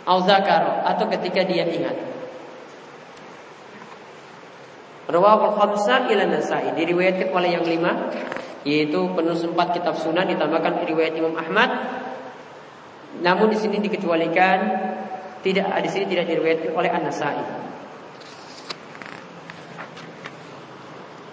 au 0.05 0.21
atau 0.21 1.05
ketika 1.17 1.41
dia 1.49 1.65
ingat 1.65 1.97
Rawahul 5.09 5.57
khamsah 5.57 6.05
ila 6.05 6.23
Nasai 6.29 6.69
diriwayatkan 6.77 7.33
oleh 7.33 7.57
yang 7.57 7.65
lima 7.65 8.13
yaitu 8.61 9.09
penulis 9.17 9.41
empat 9.41 9.73
kitab 9.73 9.97
sunan 9.97 10.29
ditambahkan 10.29 10.85
riwayat 10.85 11.17
Imam 11.17 11.33
Ahmad 11.33 11.69
namun 13.17 13.49
di 13.49 13.57
sini 13.57 13.81
dikecualikan 13.81 14.59
tidak 15.41 15.65
di 15.81 15.89
sini 15.89 16.05
tidak 16.05 16.29
diriwayatkan 16.29 16.71
oleh 16.75 16.91
An-Nasai. 16.91 17.39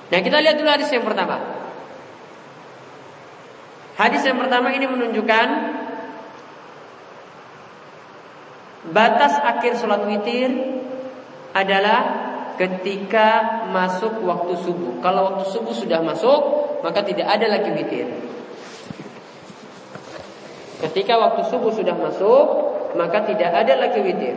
Nah, 0.07 0.21
kita 0.23 0.39
lihat 0.39 0.55
dulu 0.55 0.71
hadis 0.71 0.87
yang 0.95 1.03
pertama. 1.03 1.43
Hadis 3.99 4.23
yang 4.23 4.39
pertama 4.39 4.71
ini 4.71 4.87
menunjukkan 4.87 5.49
batas 8.95 9.35
akhir 9.43 9.83
sholat 9.83 10.07
witir 10.07 10.53
adalah 11.51 12.16
ketika 12.57 13.29
masuk 13.71 14.25
waktu 14.25 14.57
subuh. 14.65 14.99
Kalau 15.05 15.33
waktu 15.33 15.45
subuh 15.53 15.73
sudah 15.77 16.01
masuk, 16.01 16.41
maka 16.81 17.05
tidak 17.05 17.29
ada 17.29 17.47
lagi 17.47 17.71
witir. 17.73 18.09
Ketika 20.77 21.17
waktu 21.17 21.49
subuh 21.49 21.73
sudah 21.73 21.97
masuk, 21.97 22.47
maka 22.97 23.25
tidak 23.25 23.53
ada 23.53 23.77
lagi 23.81 24.01
witir. 24.01 24.37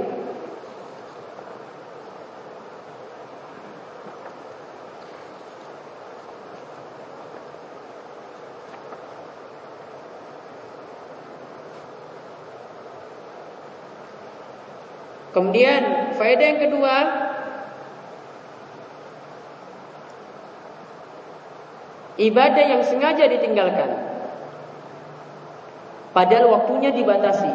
Kemudian 15.30 16.12
faedah 16.20 16.46
yang 16.52 16.60
kedua 16.60 16.96
Ibadah 22.20 22.64
yang 22.68 22.84
sengaja 22.84 23.32
ditinggalkan 23.32 24.10
Padahal 26.10 26.50
waktunya 26.50 26.90
dibatasi. 26.90 27.52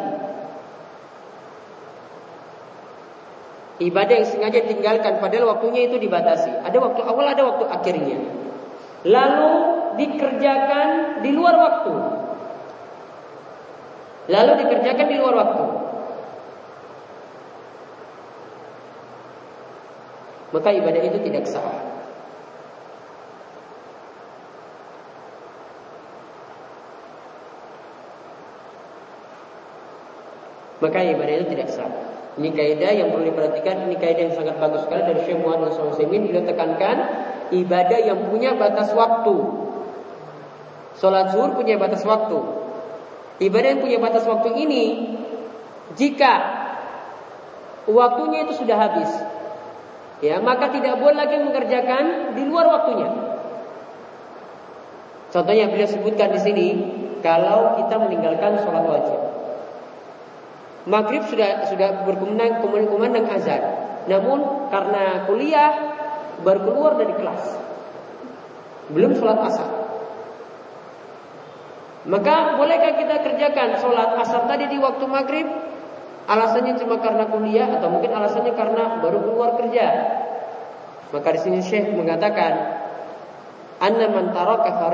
Ibadah 3.75 4.13
yang 4.15 4.27
sengaja 4.27 4.59
tinggalkan 4.63 5.19
padahal 5.19 5.51
waktunya 5.51 5.91
itu 5.91 5.99
dibatasi. 5.99 6.63
Ada 6.63 6.77
waktu 6.79 7.01
awal, 7.03 7.27
ada 7.27 7.43
waktu 7.43 7.65
akhirnya. 7.67 8.19
Lalu 9.03 9.51
dikerjakan 9.99 11.19
di 11.19 11.29
luar 11.35 11.55
waktu. 11.59 11.93
Lalu 14.31 14.51
dikerjakan 14.63 15.07
di 15.11 15.15
luar 15.19 15.35
waktu. 15.35 15.65
Maka 20.55 20.69
ibadah 20.71 21.01
itu 21.03 21.19
tidak 21.27 21.43
sah. 21.43 21.94
Maka 30.85 31.01
ibadah 31.01 31.33
itu 31.41 31.47
tidak 31.57 31.73
sah. 31.73 31.89
Ini 32.35 32.51
kaidah 32.51 32.91
yang 32.93 33.07
perlu 33.15 33.31
diperhatikan, 33.31 33.89
ini 33.89 33.95
kaidah 33.97 34.29
yang 34.29 34.35
sangat 34.35 34.59
bagus 34.61 34.85
sekali 34.85 35.01
dari 35.07 35.19
Syekh 35.25 35.39
Muhammad 35.41 35.73
SAW 35.73 35.97
beliau 35.97 36.43
tekankan 36.45 36.97
ibadah 37.49 37.99
yang 38.05 38.29
punya 38.29 38.53
batas 38.53 38.93
waktu. 38.93 39.35
Salat 40.99 41.33
zuhur 41.33 41.57
punya 41.57 41.79
batas 41.79 42.03
waktu. 42.03 42.39
Ibadah 43.39 43.67
yang 43.75 43.81
punya 43.81 43.97
batas 43.99 44.23
waktu 44.27 44.51
ini 44.61 44.83
jika 45.95 46.33
waktunya 47.87 48.47
itu 48.47 48.63
sudah 48.63 48.77
habis, 48.79 49.11
ya 50.19 50.39
maka 50.43 50.71
tidak 50.71 50.99
boleh 50.99 51.15
lagi 51.15 51.39
mengerjakan 51.39 52.35
di 52.35 52.43
luar 52.47 52.67
waktunya. 52.67 53.09
Contohnya 55.31 55.67
beliau 55.67 55.87
sebutkan 55.87 56.31
di 56.31 56.39
sini, 56.39 56.67
kalau 57.19 57.75
kita 57.75 57.95
meninggalkan 57.99 58.55
sholat 58.63 58.87
wajib, 58.87 59.19
Maghrib 60.85 61.25
sudah 61.25 61.65
sudah 61.65 62.05
berkumandang 62.05 62.61
kumandang 62.61 63.25
azan. 63.33 63.61
Namun 64.05 64.69
karena 64.69 65.25
kuliah 65.25 65.71
baru 66.45 66.61
keluar 66.61 66.93
dari 67.01 67.13
kelas. 67.17 67.43
Belum 68.93 69.17
sholat 69.17 69.39
asar. 69.49 69.69
Maka 72.05 72.53
bolehkah 72.61 73.01
kita 73.01 73.17
kerjakan 73.25 73.81
sholat 73.81 74.13
asar 74.21 74.45
tadi 74.45 74.69
di 74.69 74.77
waktu 74.77 75.05
maghrib? 75.09 75.49
Alasannya 76.29 76.77
cuma 76.77 77.01
karena 77.01 77.29
kuliah 77.33 77.69
atau 77.81 77.89
mungkin 77.89 78.13
alasannya 78.13 78.53
karena 78.53 79.01
baru 79.01 79.25
keluar 79.25 79.57
kerja. 79.57 79.85
Maka 81.09 81.27
di 81.33 81.39
sini 81.41 81.59
Syekh 81.65 81.93
mengatakan, 81.97 82.53
Anna 83.81 84.09
man 84.09 84.33
taraka. 84.33 84.89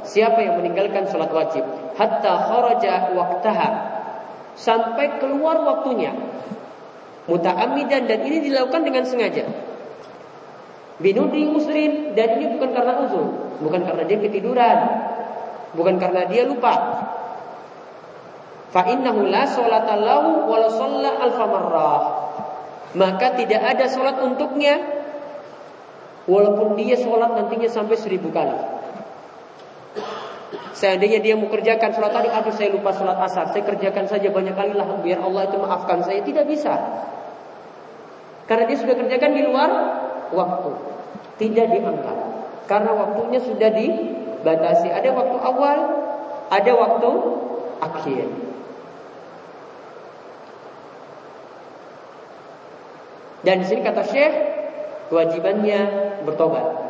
Siapa 0.00 0.40
yang 0.40 0.60
meninggalkan 0.60 1.12
sholat 1.12 1.28
wajib 1.28 1.60
hatta 2.00 2.32
kharaja 2.48 3.12
waqtaha 3.12 3.68
sampai 4.56 5.20
keluar 5.22 5.62
waktunya. 5.62 6.14
Muta'amidan 7.30 8.10
dan 8.10 8.20
ini 8.26 8.50
dilakukan 8.50 8.82
dengan 8.82 9.04
sengaja. 9.06 9.46
Binudi 11.00 11.48
usrin 11.48 12.12
dan 12.12 12.36
ini 12.36 12.58
bukan 12.58 12.76
karena 12.76 12.92
uzur, 13.06 13.56
bukan 13.62 13.80
karena 13.86 14.02
dia 14.04 14.18
ketiduran, 14.20 14.78
bukan 15.72 15.96
karena 15.96 16.28
dia 16.28 16.44
lupa. 16.44 16.74
Fa 18.70 18.86
innahu 18.86 19.26
la 19.26 19.48
salata 19.48 19.96
lahu 19.96 20.46
wa 20.46 20.58
la. 20.60 21.94
Maka 22.90 23.38
tidak 23.38 23.62
ada 23.62 23.86
solat 23.86 24.18
untuknya 24.18 24.82
walaupun 26.26 26.74
dia 26.74 26.98
solat 26.98 27.38
nantinya 27.38 27.70
sampai 27.70 27.94
seribu 27.94 28.34
kali. 28.34 28.79
Seandainya 30.74 31.22
dia 31.22 31.38
mau 31.38 31.46
kerjakan 31.46 31.94
sholat 31.94 32.10
tadi, 32.10 32.26
aduh 32.26 32.50
saya 32.50 32.74
lupa 32.74 32.90
sholat 32.90 33.14
asar, 33.22 33.54
saya 33.54 33.62
kerjakan 33.62 34.10
saja 34.10 34.34
banyak 34.34 34.54
kali 34.54 34.74
lah, 34.74 34.86
biar 34.98 35.22
Allah 35.22 35.46
itu 35.46 35.56
maafkan 35.62 36.02
saya. 36.02 36.26
Tidak 36.26 36.42
bisa. 36.46 36.74
Karena 38.50 38.66
dia 38.66 38.78
sudah 38.82 38.98
kerjakan 38.98 39.30
di 39.30 39.42
luar 39.46 39.70
waktu. 40.34 40.70
Tidak 41.38 41.66
diangkat. 41.70 42.18
Karena 42.66 42.90
waktunya 42.98 43.38
sudah 43.38 43.70
dibatasi. 43.70 44.90
Ada 44.90 45.14
waktu 45.14 45.36
awal, 45.38 45.78
ada 46.50 46.72
waktu 46.74 47.10
akhir. 47.78 48.26
Dan 53.40 53.64
di 53.64 53.66
sini 53.70 53.80
kata 53.86 54.02
Syekh, 54.04 54.34
kewajibannya 55.08 55.80
bertobat. 56.26 56.89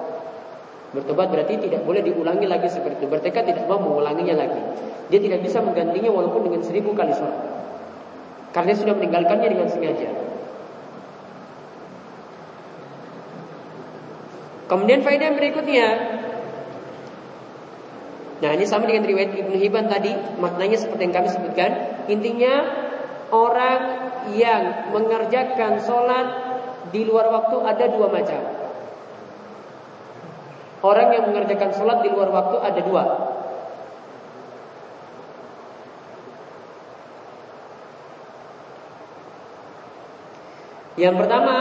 Bertobat 0.90 1.30
berarti 1.30 1.54
tidak 1.62 1.86
boleh 1.86 2.02
diulangi 2.02 2.50
lagi 2.50 2.66
seperti 2.66 3.06
itu. 3.06 3.06
Bertekad 3.06 3.46
tidak 3.46 3.64
mau 3.70 3.78
mengulanginya 3.78 4.34
lagi. 4.42 4.60
Dia 5.06 5.22
tidak 5.22 5.46
bisa 5.46 5.62
menggantinya 5.62 6.10
walaupun 6.10 6.50
dengan 6.50 6.66
seribu 6.66 6.90
kali 6.98 7.14
sholat. 7.14 7.38
Karena 8.50 8.74
sudah 8.74 8.98
meninggalkannya 8.98 9.48
dengan 9.54 9.70
sengaja. 9.70 10.10
Kemudian 14.70 15.02
faedah 15.02 15.34
berikutnya 15.34 15.86
Nah 18.38 18.50
ini 18.54 18.62
sama 18.62 18.86
dengan 18.86 19.02
riwayat 19.02 19.34
Ibnu 19.34 19.58
Hibban 19.58 19.90
tadi 19.90 20.14
Maknanya 20.38 20.78
seperti 20.78 21.10
yang 21.10 21.14
kami 21.18 21.26
sebutkan 21.26 21.70
Intinya 22.06 22.54
orang 23.34 23.80
yang 24.30 24.94
mengerjakan 24.94 25.82
sholat 25.82 26.26
di 26.94 27.02
luar 27.02 27.34
waktu 27.34 27.56
ada 27.66 27.84
dua 27.90 28.14
macam 28.14 28.59
Orang 30.80 31.12
yang 31.12 31.28
mengerjakan 31.28 31.76
sholat 31.76 32.00
di 32.00 32.08
luar 32.08 32.32
waktu 32.32 32.56
ada 32.56 32.80
dua 32.80 33.04
Yang 41.00 41.16
pertama 41.16 41.56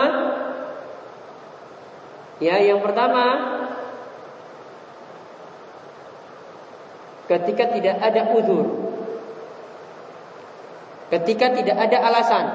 Ya, 2.39 2.55
yang 2.63 2.79
pertama 2.79 3.35
ketika 7.27 7.67
tidak 7.67 7.99
ada 7.99 8.31
uzur. 8.31 8.67
Ketika 11.11 11.51
tidak 11.51 11.75
ada 11.75 11.97
alasan. 11.99 12.45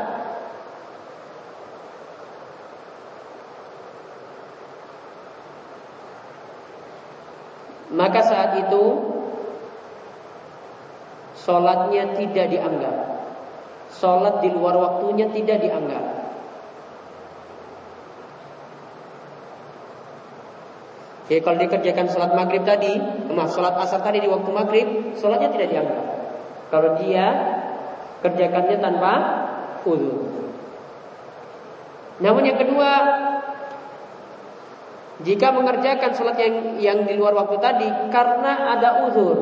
Maka 7.95 8.21
saat 8.27 8.51
itu 8.67 9.15
Sholatnya 11.39 12.19
tidak 12.19 12.47
dianggap 12.51 12.97
Sholat 13.95 14.43
di 14.43 14.51
luar 14.51 14.75
waktunya 14.75 15.31
tidak 15.31 15.63
dianggap 15.63 16.25
Jadi 21.25 21.41
kalau 21.41 21.57
dikerjakan 21.57 22.13
sholat 22.13 22.37
maghrib 22.37 22.69
tadi, 22.69 23.01
maaf 23.33 23.57
sholat 23.57 23.81
asar 23.81 24.05
tadi 24.05 24.21
di 24.21 24.29
waktu 24.29 24.51
maghrib, 24.53 24.89
sholatnya 25.17 25.49
tidak 25.57 25.73
dianggap. 25.73 26.07
Kalau 26.69 27.01
dia 27.01 27.27
kerjakannya 28.21 28.77
tanpa 28.77 29.13
uzur. 29.89 30.53
Namun 32.21 32.45
yang 32.45 32.61
kedua, 32.61 32.91
jika 35.23 35.55
mengerjakan 35.55 36.11
sholat 36.11 36.35
yang 36.43 36.55
yang 36.83 36.99
di 37.07 37.15
luar 37.15 37.39
waktu 37.39 37.63
tadi 37.63 37.87
karena 38.11 38.75
ada 38.75 39.07
uzur, 39.07 39.39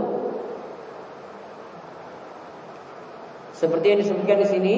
seperti 3.57 3.87
yang 3.89 4.01
disebutkan 4.05 4.39
di 4.45 4.49
sini, 4.53 4.75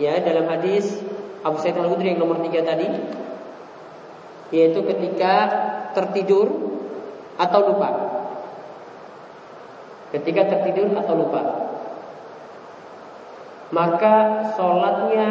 ya 0.00 0.24
dalam 0.24 0.48
hadis 0.48 1.04
Abu 1.44 1.60
Sa'id 1.60 1.76
Al-Khudri 1.76 2.16
yang 2.16 2.24
nomor 2.24 2.40
tiga 2.48 2.64
tadi, 2.64 2.88
yaitu 4.56 4.80
ketika 4.88 5.34
tertidur 5.92 6.48
atau 7.36 7.60
lupa. 7.68 7.90
Ketika 10.16 10.48
tertidur 10.48 10.96
atau 10.96 11.12
lupa. 11.12 11.42
Maka 13.68 14.48
sholatnya 14.56 15.28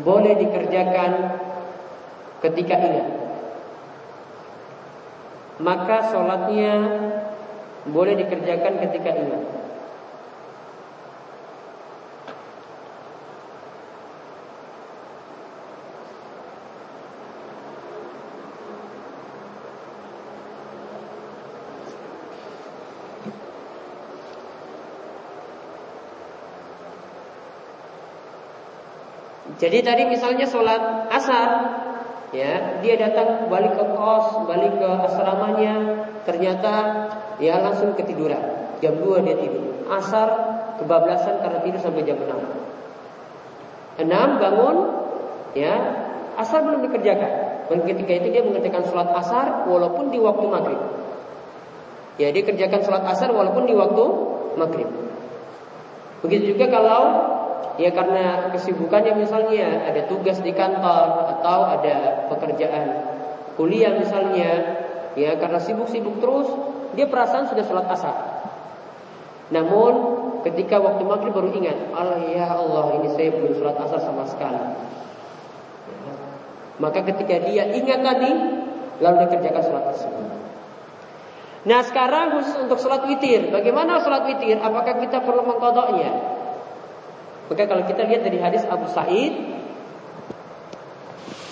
boleh 0.00 0.34
dikerjakan 0.38 1.12
ketika 2.42 2.74
ingat. 2.74 3.08
Maka 5.62 6.10
sholatnya 6.10 6.74
boleh 7.86 8.14
dikerjakan 8.18 8.74
ketika 8.82 9.10
ingat. 9.14 9.63
Jadi 29.54 29.78
tadi 29.86 30.02
misalnya 30.10 30.46
sholat 30.50 31.06
asar, 31.14 31.48
ya 32.34 32.82
dia 32.82 32.94
datang 32.98 33.46
balik 33.46 33.78
ke 33.78 33.84
kos, 33.94 34.42
balik 34.50 34.82
ke 34.82 34.88
asramanya, 35.06 36.04
ternyata 36.26 36.74
ya 37.38 37.62
langsung 37.62 37.94
ketiduran. 37.94 38.42
Jam 38.82 38.98
2 38.98 39.22
dia 39.22 39.38
tidur. 39.38 39.86
Asar 39.86 40.28
kebablasan 40.82 41.38
karena 41.38 41.62
tidur 41.62 41.80
sampai 41.80 42.02
jam 42.02 42.18
6. 42.18 42.34
6 44.02 44.42
bangun, 44.42 44.76
ya 45.54 45.74
asar 46.34 46.66
belum 46.66 46.82
dikerjakan. 46.90 47.32
Dan 47.70 47.78
ketika 47.88 48.12
itu 48.20 48.28
dia 48.34 48.42
mengerjakan 48.44 48.84
sholat 48.90 49.08
asar 49.16 49.64
walaupun 49.70 50.10
di 50.10 50.18
waktu 50.18 50.46
maghrib. 50.50 50.80
Ya 52.18 52.30
dia 52.34 52.42
kerjakan 52.42 52.82
sholat 52.82 53.06
asar 53.06 53.30
walaupun 53.30 53.70
di 53.70 53.74
waktu 53.74 54.04
maghrib. 54.58 54.90
Begitu 56.20 56.58
juga 56.58 56.68
kalau 56.68 57.33
Ya 57.74 57.90
karena 57.90 58.54
kesibukannya 58.54 59.18
misalnya 59.18 59.90
ada 59.90 60.06
tugas 60.06 60.38
di 60.38 60.54
kantor 60.54 61.26
atau 61.38 61.60
ada 61.66 62.26
pekerjaan 62.30 62.86
kuliah 63.58 63.98
misalnya, 63.98 64.78
ya 65.18 65.34
karena 65.38 65.58
sibuk-sibuk 65.58 66.22
terus 66.22 66.46
dia 66.94 67.10
perasaan 67.10 67.50
sudah 67.50 67.66
sholat 67.66 67.86
asar. 67.90 68.16
Namun 69.50 69.92
ketika 70.46 70.78
waktu 70.78 71.02
maghrib 71.02 71.34
baru 71.34 71.50
ingat, 71.50 71.90
Allah 71.90 72.22
ya 72.30 72.46
Allah 72.46 72.94
ini 73.02 73.10
saya 73.10 73.34
belum 73.34 73.58
sholat 73.58 73.76
asar 73.82 74.00
sama 74.06 74.22
sekali. 74.30 74.62
Maka 76.78 77.06
ketika 77.06 77.42
dia 77.42 77.70
ingat 77.74 78.02
tadi, 78.02 78.30
lalu 79.02 79.14
dia 79.18 79.28
kerjakan 79.34 79.62
sholat 79.66 79.84
asar. 79.94 80.12
Nah 81.64 81.80
sekarang 81.82 82.38
khusus 82.38 82.54
untuk 82.60 82.78
sholat 82.78 83.02
witir, 83.10 83.50
bagaimana 83.50 83.98
sholat 83.98 84.30
witir? 84.30 84.62
Apakah 84.62 85.02
kita 85.02 85.22
perlu 85.26 85.42
mengkodoknya? 85.42 86.33
Maka 87.44 87.62
kalau 87.68 87.84
kita 87.84 88.08
lihat 88.08 88.24
dari 88.24 88.40
hadis 88.40 88.64
Abu 88.64 88.88
Sa'id 88.88 89.36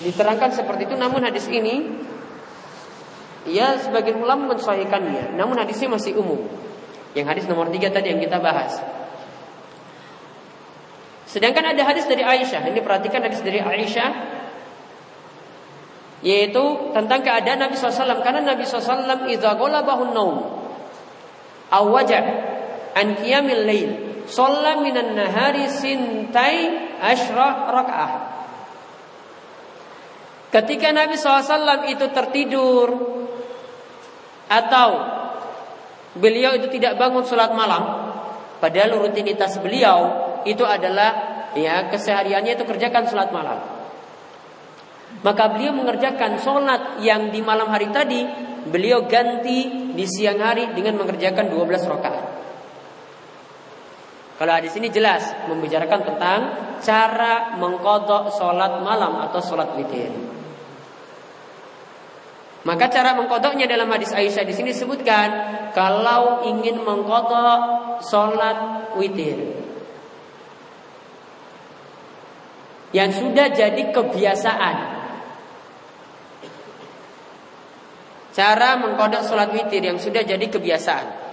diterangkan 0.03 0.51
seperti 0.51 0.89
itu 0.89 0.95
namun 0.99 1.23
hadis 1.23 1.47
ini 1.47 1.87
ya 3.47 3.79
sebagian 3.79 4.19
ulama 4.19 4.57
mensahihkannya 4.57 5.37
namun 5.37 5.55
hadisnya 5.61 5.93
masih 5.93 6.17
umum. 6.17 6.41
Yang 7.13 7.25
hadis 7.29 7.45
nomor 7.45 7.69
tiga 7.69 7.93
tadi 7.93 8.09
yang 8.09 8.17
kita 8.17 8.41
bahas. 8.41 8.81
Sedangkan 11.29 11.73
ada 11.73 11.81
hadis 11.85 12.09
dari 12.09 12.25
Aisyah. 12.25 12.73
Ini 12.73 12.81
perhatikan 12.81 13.21
hadis 13.21 13.41
dari 13.45 13.61
Aisyah 13.61 14.41
yaitu 16.23 16.63
tentang 16.95 17.19
keadaan 17.19 17.59
Nabi 17.67 17.75
SAW 17.75 18.23
karena 18.23 18.39
Nabi 18.39 18.63
SAW 18.63 19.27
idza 19.27 19.59
ghalabahun 19.59 20.15
naum 20.15 20.39
aw 21.67 21.83
an 22.95 23.07
qiyamil 23.19 23.63
lail 23.67 24.12
Sholla 24.27 24.79
minan 24.79 25.15
nahari 25.17 25.67
sintai 25.67 26.95
ashrah 26.99 27.67
raka'ah. 27.69 28.11
Ketika 30.53 30.93
Nabi 30.93 31.17
SAW 31.17 31.89
itu 31.89 32.05
tertidur 32.13 32.89
atau 34.45 34.89
beliau 36.13 36.53
itu 36.53 36.69
tidak 36.77 36.93
bangun 37.01 37.25
sholat 37.25 37.57
malam, 37.57 38.13
padahal 38.61 39.01
rutinitas 39.01 39.57
beliau 39.57 40.13
itu 40.45 40.61
adalah 40.61 41.49
ya 41.57 41.89
kesehariannya 41.89 42.53
itu 42.53 42.65
kerjakan 42.69 43.09
sholat 43.09 43.33
malam. 43.33 43.59
Maka 45.25 45.43
beliau 45.57 45.73
mengerjakan 45.73 46.37
sholat 46.37 47.01
yang 47.01 47.33
di 47.33 47.41
malam 47.41 47.73
hari 47.73 47.89
tadi, 47.89 48.21
beliau 48.69 49.09
ganti 49.09 49.89
di 49.93 50.05
siang 50.05 50.37
hari 50.37 50.69
dengan 50.77 51.01
mengerjakan 51.01 51.49
12 51.49 51.91
rakaat. 51.97 52.25
Kalau 54.43 54.59
di 54.59 54.67
sini 54.67 54.91
jelas 54.91 55.23
membicarakan 55.47 56.03
tentang 56.03 56.39
cara 56.83 57.55
mengkodok 57.55 58.27
sholat 58.27 58.83
malam 58.83 59.23
atau 59.23 59.39
sholat 59.39 59.71
witir. 59.79 60.11
Maka 62.67 62.91
cara 62.91 63.15
mengkodoknya 63.15 63.71
dalam 63.71 63.87
hadis 63.87 64.11
Aisyah 64.11 64.43
di 64.43 64.51
sini 64.51 64.75
disebutkan 64.75 65.27
kalau 65.71 66.43
ingin 66.43 66.83
mengkodok 66.83 68.03
sholat 68.03 68.91
witir 68.99 69.63
yang 72.91 73.15
sudah 73.15 73.47
jadi 73.47 73.95
kebiasaan. 73.95 74.75
Cara 78.35 78.75
mengkodok 78.75 79.23
sholat 79.23 79.55
witir 79.55 79.87
yang 79.87 79.95
sudah 79.95 80.27
jadi 80.27 80.51
kebiasaan. 80.51 81.23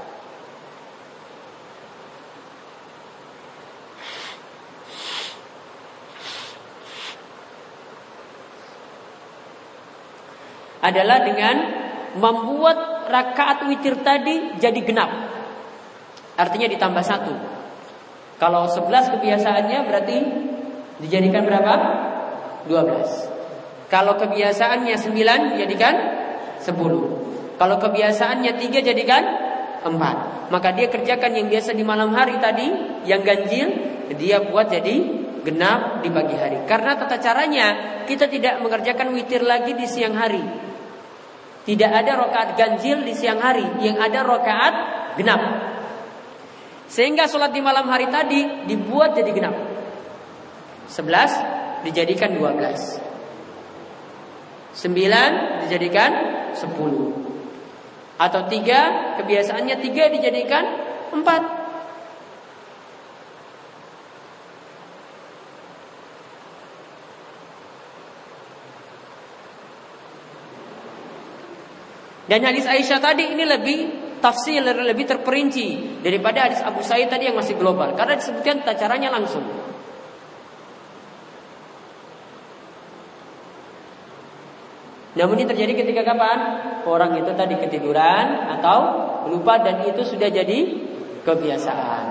Adalah 10.80 11.22
dengan 11.24 11.56
membuat 12.16 13.06
rakaat 13.06 13.68
witir 13.68 14.00
tadi 14.00 14.58
jadi 14.58 14.80
genap. 14.82 15.10
Artinya 16.40 16.66
ditambah 16.66 17.04
satu. 17.04 17.34
Kalau 18.40 18.64
sebelas 18.66 19.12
kebiasaannya 19.12 19.78
berarti 19.84 20.16
dijadikan 21.04 21.44
berapa? 21.44 21.74
Dua 22.64 22.82
belas. 22.88 23.28
Kalau 23.92 24.16
kebiasaannya 24.16 24.96
sembilan 24.96 25.60
jadikan 25.60 25.94
sepuluh. 26.62 27.04
Kalau 27.60 27.76
kebiasaannya 27.76 28.56
tiga 28.56 28.80
jadikan 28.80 29.22
empat. 29.84 30.48
Maka 30.50 30.74
dia 30.74 30.88
kerjakan 30.90 31.36
yang 31.36 31.46
biasa 31.46 31.76
di 31.76 31.84
malam 31.86 32.10
hari 32.10 32.40
tadi, 32.42 32.68
yang 33.06 33.22
ganjil, 33.22 33.70
dia 34.18 34.42
buat 34.42 34.66
jadi 34.66 34.96
genap 35.46 36.02
di 36.02 36.10
pagi 36.10 36.34
hari. 36.36 36.64
Karena 36.66 36.96
tata 36.98 37.20
caranya 37.22 37.66
kita 38.04 38.26
tidak 38.26 38.58
mengerjakan 38.64 39.14
witir 39.14 39.44
lagi 39.44 39.76
di 39.76 39.86
siang 39.86 40.16
hari. 40.16 40.69
Tidak 41.60 41.90
ada 41.92 42.16
rokaat 42.16 42.56
ganjil 42.56 43.04
di 43.04 43.12
siang 43.12 43.38
hari, 43.38 43.84
yang 43.84 44.00
ada 44.00 44.24
rokaat 44.24 44.74
genap. 45.20 45.40
Sehingga 46.88 47.28
sholat 47.28 47.52
di 47.52 47.60
malam 47.62 47.86
hari 47.86 48.08
tadi 48.08 48.66
dibuat 48.66 49.14
jadi 49.14 49.30
genap. 49.30 49.54
Sebelas 50.90 51.30
dijadikan 51.86 52.34
dua 52.34 52.56
belas. 52.56 52.98
Sembilan 54.74 55.62
dijadikan 55.66 56.10
sepuluh. 56.56 57.14
Atau 58.16 58.48
tiga, 58.50 59.14
kebiasaannya 59.20 59.76
tiga 59.78 60.08
dijadikan 60.10 60.64
empat. 61.14 61.59
Dan 72.30 72.46
hadis 72.46 72.62
Aisyah 72.62 73.02
tadi 73.02 73.34
ini 73.34 73.42
lebih 73.42 73.78
tafsir 74.22 74.62
lebih 74.62 75.02
terperinci 75.02 75.98
daripada 75.98 76.46
hadis 76.46 76.62
Abu 76.62 76.78
Sa'id 76.86 77.10
tadi 77.10 77.26
yang 77.26 77.34
masih 77.34 77.58
global 77.58 77.98
karena 77.98 78.14
disebutkan 78.14 78.62
tata 78.62 78.78
caranya 78.78 79.10
langsung. 79.10 79.42
Namun 85.10 85.42
ini 85.42 85.46
terjadi 85.50 85.74
ketika 85.74 86.06
kapan? 86.06 86.38
Orang 86.86 87.18
itu 87.18 87.34
tadi 87.34 87.58
ketiduran 87.58 88.46
atau 88.56 88.78
lupa 89.26 89.58
dan 89.58 89.82
itu 89.82 90.06
sudah 90.06 90.30
jadi 90.30 90.58
kebiasaan. 91.26 92.06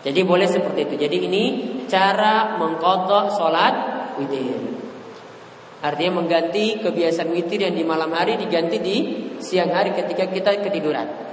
Jadi 0.00 0.20
boleh 0.24 0.48
seperti 0.48 0.86
itu. 0.86 0.94
Jadi 0.96 1.16
ini 1.28 1.44
cara 1.90 2.56
mengkodok 2.56 3.36
sholat 3.36 3.74
witir. 4.18 4.56
Artinya 5.80 6.20
mengganti 6.20 6.82
kebiasaan 6.82 7.30
witir 7.32 7.64
yang 7.64 7.72
di 7.72 7.84
malam 7.86 8.12
hari 8.12 8.36
diganti 8.36 8.76
di 8.80 8.96
siang 9.40 9.72
hari 9.72 9.96
ketika 9.96 10.28
kita 10.28 10.60
ketiduran. 10.60 11.30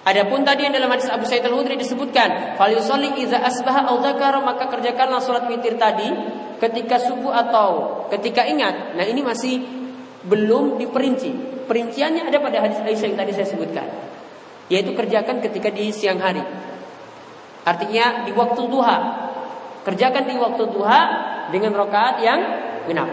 Adapun 0.00 0.42
tadi 0.42 0.64
yang 0.64 0.74
dalam 0.74 0.90
hadis 0.90 1.12
Abu 1.12 1.28
Sa'id 1.28 1.44
Al-Khudri 1.44 1.76
disebutkan, 1.76 2.56
"Fal 2.56 2.72
yusalli 2.72 3.14
idza 3.20 3.36
asbaha 3.40 3.88
aw 3.92 4.00
dzakara," 4.00 4.40
maka 4.40 4.66
kerjakanlah 4.72 5.20
salat 5.20 5.46
witir 5.46 5.76
tadi 5.76 6.08
ketika 6.56 6.96
subuh 6.98 7.32
atau 7.32 7.68
ketika 8.08 8.42
ingat. 8.48 8.96
Nah, 8.96 9.04
ini 9.04 9.20
masih 9.20 9.60
belum 10.24 10.80
diperinci. 10.80 11.64
Perinciannya 11.68 12.26
ada 12.26 12.42
pada 12.42 12.64
hadis 12.64 12.80
Aisyah 12.82 13.06
yang 13.12 13.18
tadi 13.22 13.32
saya 13.32 13.48
sebutkan. 13.48 13.86
Yaitu 14.72 14.92
kerjakan 14.96 15.40
ketika 15.44 15.68
di 15.70 15.92
siang 15.94 16.18
hari. 16.18 16.42
Artinya 17.64 18.24
di 18.24 18.32
waktu 18.32 18.62
duha. 18.68 18.96
Kerjakan 19.84 20.24
di 20.28 20.36
waktu 20.36 20.64
duha 20.72 21.00
dengan 21.52 21.72
rakaat 21.76 22.16
yang 22.24 22.40
genap. 22.88 23.10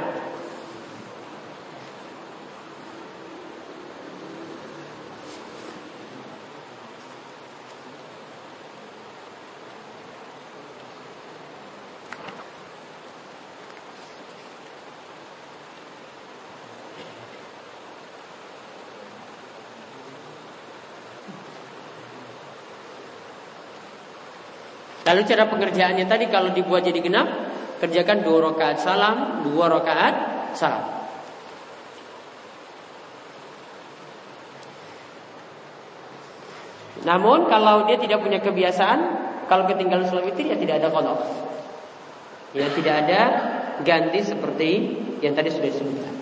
Lalu 25.08 25.22
cara 25.24 25.48
pengerjaannya 25.48 26.04
tadi 26.04 26.28
kalau 26.28 26.52
dibuat 26.52 26.84
jadi 26.84 27.00
genap, 27.00 27.28
kerjakan 27.80 28.28
dua 28.28 28.52
rakaat 28.52 28.84
salam, 28.84 29.48
dua 29.48 29.72
rakaat 29.72 30.15
salam. 30.52 30.84
Namun 37.08 37.48
kalau 37.48 37.88
dia 37.88 37.96
tidak 38.04 38.20
punya 38.20 38.43
kebiasaan, 38.43 39.00
kalau 39.48 39.63
ketinggalan 39.63 40.12
sholat 40.12 40.28
witir 40.28 40.52
ya 40.52 40.60
tidak 40.60 40.84
ada 40.84 40.91
kodok. 40.91 41.20
Ya 42.52 42.67
tidak 42.76 42.96
ada 43.08 43.22
ganti 43.88 44.20
seperti 44.28 44.72
yang 45.24 45.32
tadi 45.32 45.56
sudah 45.56 45.72
disebutkan. 45.72 46.16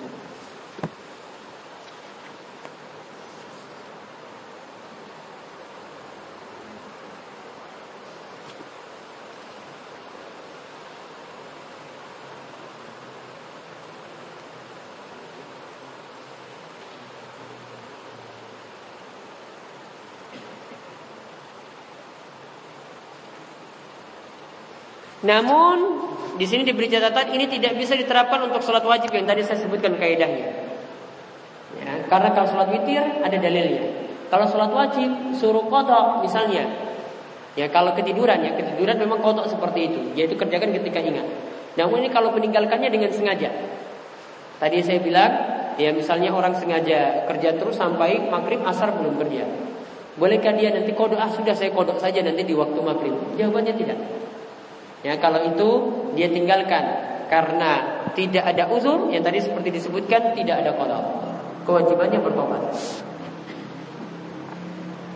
Namun 25.26 25.78
di 26.38 26.46
sini 26.46 26.62
diberi 26.62 26.88
catatan 26.88 27.34
ini 27.34 27.50
tidak 27.50 27.76
bisa 27.76 27.98
diterapkan 27.98 28.46
untuk 28.46 28.62
sholat 28.62 28.86
wajib 28.86 29.10
yang 29.12 29.26
tadi 29.26 29.42
saya 29.42 29.60
sebutkan 29.60 29.98
kaidahnya. 29.98 30.48
Ya, 31.82 31.92
karena 32.08 32.30
kalau 32.32 32.48
sholat 32.48 32.70
witir 32.72 33.04
ada 33.26 33.36
dalilnya. 33.36 33.84
Kalau 34.30 34.46
sholat 34.46 34.72
wajib 34.72 35.10
suruh 35.36 35.66
kodok 35.68 36.22
misalnya. 36.22 36.70
Ya 37.56 37.72
kalau 37.72 37.96
ketiduran 37.96 38.44
ya 38.44 38.52
ketiduran 38.54 39.00
memang 39.02 39.24
kodok 39.24 39.50
seperti 39.50 39.92
itu. 39.92 40.00
Yaitu 40.14 40.38
kerjakan 40.38 40.76
ketika 40.76 41.02
ingat. 41.02 41.26
Namun 41.76 42.06
ini 42.06 42.10
kalau 42.14 42.32
meninggalkannya 42.36 42.92
dengan 42.92 43.10
sengaja. 43.12 43.50
Tadi 44.60 44.80
saya 44.84 45.00
bilang 45.04 45.32
ya 45.76 45.92
misalnya 45.92 46.32
orang 46.32 46.56
sengaja 46.56 47.28
kerja 47.28 47.50
terus 47.60 47.76
sampai 47.76 48.28
maghrib 48.28 48.60
asar 48.64 48.96
belum 48.96 49.20
kerja. 49.20 49.44
Bolehkah 50.16 50.56
dia 50.56 50.72
nanti 50.72 50.96
kodok 50.96 51.20
ah 51.20 51.28
sudah 51.28 51.52
saya 51.52 51.72
kodok 51.76 52.00
saja 52.00 52.24
nanti 52.24 52.44
di 52.48 52.56
waktu 52.56 52.80
maghrib? 52.80 53.16
Jawabannya 53.36 53.74
tidak. 53.76 54.00
Ya, 55.06 55.22
kalau 55.22 55.38
itu 55.46 55.70
dia 56.18 56.34
tinggalkan 56.34 56.82
karena 57.30 58.02
tidak 58.18 58.42
ada 58.42 58.74
uzur 58.74 59.14
yang 59.14 59.22
tadi 59.22 59.38
seperti 59.38 59.70
disebutkan 59.70 60.34
tidak 60.34 60.66
ada 60.66 60.74
qada. 60.74 61.00
Kewajibannya 61.62 62.26
bertobat. 62.26 62.74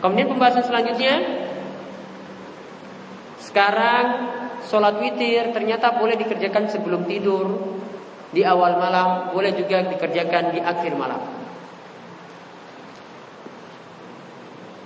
Kemudian 0.06 0.30
pembahasan 0.30 0.62
selanjutnya 0.62 1.42
sekarang 3.42 4.06
sholat 4.70 5.02
witir 5.02 5.50
ternyata 5.58 5.98
boleh 5.98 6.14
dikerjakan 6.22 6.70
sebelum 6.70 7.10
tidur 7.10 7.58
di 8.30 8.46
awal 8.46 8.78
malam, 8.78 9.34
boleh 9.34 9.58
juga 9.58 9.90
dikerjakan 9.90 10.54
di 10.54 10.62
akhir 10.62 10.94
malam. 10.94 11.18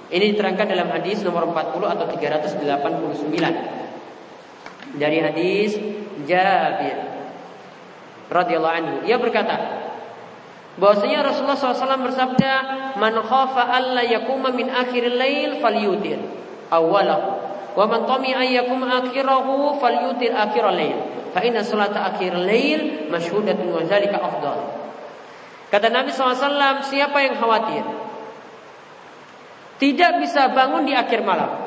Ini 0.08 0.32
diterangkan 0.32 0.68
dalam 0.72 0.88
hadis 0.96 1.20
nomor 1.28 1.52
40 1.52 1.92
atau 1.92 2.06
389 2.08 3.84
dari 4.94 5.18
hadis 5.22 5.78
Jabir 6.30 6.98
radhiyallahu 8.30 8.76
anhu. 8.78 8.96
Ia 9.06 9.18
berkata, 9.22 9.56
bahwasanya 10.78 11.22
Rasulullah 11.22 11.58
SAW 11.58 12.06
bersabda, 12.10 12.54
"Man 12.98 13.14
khafa 13.22 13.62
alla 13.70 14.02
yakuma 14.02 14.50
min 14.54 14.74
akhir 14.74 15.06
lail 15.14 15.62
falyutir 15.62 16.18
awalahu, 16.74 17.30
wa 17.78 17.86
man 17.86 18.10
tami 18.10 18.34
an 18.34 18.46
yakuma 18.50 19.06
akhirahu 19.06 19.78
falyutir 19.78 20.34
akhir 20.34 20.66
lail, 20.74 20.98
fa 21.34 21.46
inna 21.46 21.62
salata 21.62 22.10
akhir 22.14 22.34
lail 22.38 23.10
masyhudatun 23.14 23.70
wa 23.70 23.82
zalika 23.86 24.18
afdal." 24.18 24.82
Kata 25.70 25.90
Nabi 25.90 26.14
SAW, 26.14 26.86
siapa 26.86 27.18
yang 27.22 27.34
khawatir 27.42 27.82
tidak 29.82 30.22
bisa 30.22 30.54
bangun 30.54 30.86
di 30.86 30.94
akhir 30.94 31.26
malam, 31.26 31.63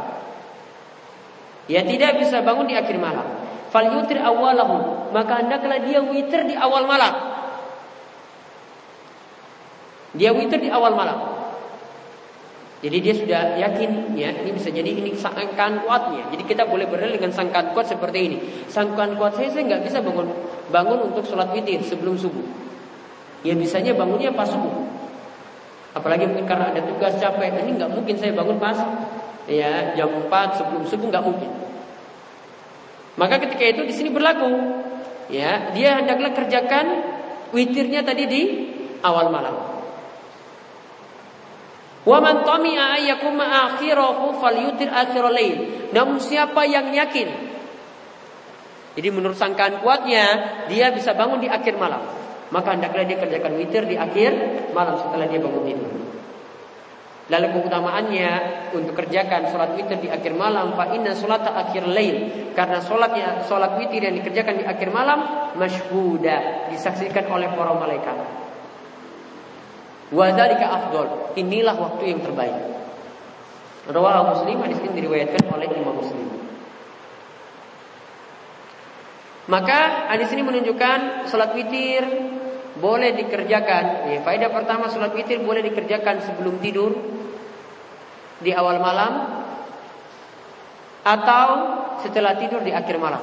Ya 1.67 1.83
tidak 1.83 2.23
bisa 2.23 2.43
bangun 2.43 2.71
di 2.71 2.79
akhir 2.79 2.95
malam. 2.99 3.27
Fal 3.75 3.91
yutir 3.91 4.23
awalahu, 4.23 5.11
maka 5.11 5.43
hendaklah 5.43 5.83
dia 5.83 5.99
witir 5.99 6.47
di 6.47 6.55
awal 6.55 6.87
malam. 6.87 7.13
Dia 10.15 10.31
witir 10.33 10.63
di 10.63 10.71
awal 10.71 10.95
malam. 10.95 11.37
Jadi 12.87 12.97
dia 13.03 13.15
sudah 13.17 13.43
yakin 13.59 14.15
ya 14.15 14.31
ini 14.31 14.53
bisa 14.55 14.71
jadi 14.71 14.87
ini 14.87 15.11
sangkaan 15.17 15.83
kuatnya. 15.83 16.29
Jadi 16.31 16.47
kita 16.47 16.69
boleh 16.69 16.87
berdalil 16.87 17.19
dengan 17.19 17.35
sangkaan 17.35 17.75
kuat 17.75 17.91
seperti 17.91 18.19
ini. 18.31 18.39
Sangkaan 18.71 19.19
kuat 19.19 19.35
saya 19.35 19.51
saya 19.51 19.67
nggak 19.67 19.83
bisa 19.91 19.99
bangun 20.05 20.31
bangun 20.71 21.11
untuk 21.11 21.27
sholat 21.27 21.51
witir 21.51 21.83
sebelum 21.83 22.15
subuh. 22.15 22.47
Ya 23.43 23.59
bisanya 23.59 23.97
bangunnya 23.97 24.31
pas 24.31 24.47
subuh. 24.47 24.87
Apalagi 25.97 26.29
mungkin 26.29 26.45
karena 26.45 26.77
ada 26.77 26.85
tugas 26.85 27.17
capek, 27.17 27.57
ini 27.65 27.81
nggak 27.81 27.89
mungkin 27.89 28.15
saya 28.21 28.37
bangun 28.37 28.61
pas 28.61 28.77
ya 29.47 29.95
jam 29.95 30.11
4 30.27 30.59
sebelum 30.59 30.83
subuh 30.87 31.07
nggak 31.11 31.25
mungkin. 31.25 31.51
Maka 33.17 33.41
ketika 33.41 33.65
itu 33.65 33.83
di 33.89 33.95
sini 33.97 34.13
berlaku, 34.13 34.53
ya 35.33 35.73
dia 35.73 36.03
hendaklah 36.03 36.37
kerjakan 36.37 36.87
witirnya 37.51 38.05
tadi 38.05 38.25
di 38.29 38.43
awal 39.01 39.33
malam. 39.33 39.57
Wa 42.07 42.19
man 42.23 42.47
tami'a 42.47 43.03
ayyakuma 43.03 43.75
akhirahu 43.75 44.39
falyutir 44.39 44.93
akhirul 44.93 45.35
lail. 45.35 45.91
Namun 45.91 46.23
siapa 46.23 46.63
yang 46.69 46.95
yakin 46.95 47.47
jadi 48.97 49.13
menurut 49.13 49.37
sangkaan 49.37 49.85
kuatnya 49.85 50.25
dia 50.73 50.89
bisa 50.89 51.13
bangun 51.13 51.45
di 51.45 51.53
akhir 51.53 51.77
malam. 51.77 52.01
Maka 52.49 52.73
hendaklah 52.73 53.05
dia 53.05 53.21
kerjakan 53.21 53.61
witir 53.61 53.85
di 53.85 54.01
akhir 54.01 54.33
malam 54.73 54.97
setelah 54.97 55.29
dia 55.29 55.37
bangun 55.37 55.63
tidur. 55.69 55.93
Lalu 57.27 57.59
keutamaannya 57.59 58.31
untuk 58.71 58.95
kerjakan 58.95 59.51
sholat 59.51 59.75
witir 59.75 59.99
di 59.99 60.07
akhir 60.07 60.31
malam, 60.39 60.79
fa 60.79 60.95
inna 60.95 61.11
sholat 61.11 61.43
akhir 61.43 61.83
lail. 61.91 62.51
Karena 62.55 62.79
sholatnya 62.79 63.43
sholat 63.43 63.75
witir 63.83 64.07
yang 64.07 64.15
dikerjakan 64.15 64.63
di 64.63 64.65
akhir 64.65 64.95
malam 64.95 65.51
masyhuda 65.59 66.71
disaksikan 66.71 67.27
oleh 67.27 67.51
para 67.51 67.75
malaikat. 67.75 68.15
Wadalika 70.15 70.67
afdol. 70.71 71.35
Inilah 71.35 71.75
waktu 71.75 72.15
yang 72.15 72.23
terbaik. 72.23 72.55
Rawal 73.91 74.31
Muslim 74.31 74.63
hadis 74.63 74.79
ini 74.87 74.95
diriwayatkan 74.95 75.51
oleh 75.51 75.67
Imam 75.75 75.99
Muslim. 75.99 76.31
Maka 79.51 80.11
hadis 80.15 80.31
ini 80.31 80.43
menunjukkan 80.47 81.27
sholat 81.27 81.55
witir 81.59 82.03
boleh 82.79 83.19
dikerjakan. 83.19 84.15
Ya, 84.15 84.19
faedah 84.23 84.51
pertama 84.55 84.91
sholat 84.91 85.11
witir 85.11 85.43
boleh 85.43 85.63
dikerjakan 85.67 86.23
sebelum 86.23 86.59
tidur 86.63 87.16
di 88.41 88.53
awal 88.53 88.77
malam 88.83 89.13
atau 91.07 91.49
setelah 92.03 92.35
tidur 92.37 92.61
di 92.61 92.75
akhir 92.75 92.99
malam. 92.99 93.23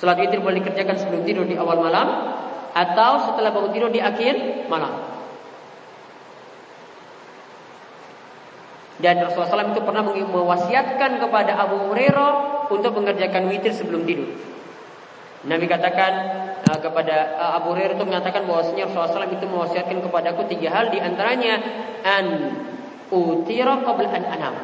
Sholat 0.00 0.18
witir 0.20 0.42
boleh 0.42 0.58
dikerjakan 0.60 0.96
sebelum 0.98 1.22
tidur 1.22 1.46
di 1.46 1.54
awal 1.54 1.78
malam 1.80 2.08
atau 2.74 3.30
setelah 3.30 3.54
bangun 3.54 3.72
tidur 3.72 3.90
di 3.94 4.02
akhir 4.02 4.66
malam. 4.66 5.14
Dan 8.98 9.20
Rasulullah 9.20 9.68
SAW 9.68 9.74
itu 9.74 9.82
pernah 9.84 10.02
mewasiatkan 10.06 11.20
kepada 11.20 11.60
Abu 11.60 11.92
Hurairah 11.92 12.32
untuk 12.72 12.94
mengerjakan 12.96 13.52
witir 13.52 13.74
sebelum 13.74 14.06
tidur. 14.08 14.53
Nabi 15.44 15.68
katakan 15.68 16.12
uh, 16.64 16.78
kepada 16.80 17.36
uh, 17.36 17.60
Abu 17.60 17.76
Hurairah 17.76 18.00
itu 18.00 18.04
mengatakan 18.08 18.48
bahwasanya 18.48 18.88
Rasulullah 18.88 19.28
SAW 19.28 19.36
itu 19.36 19.44
mewasiatkan 19.44 19.98
kepadaku 20.00 20.48
tiga 20.48 20.72
hal 20.72 20.88
di 20.88 20.98
antaranya 21.04 21.60
an 22.00 22.26
utira 23.12 23.84
qabla 23.84 24.08
an 24.08 24.24
anam. 24.24 24.54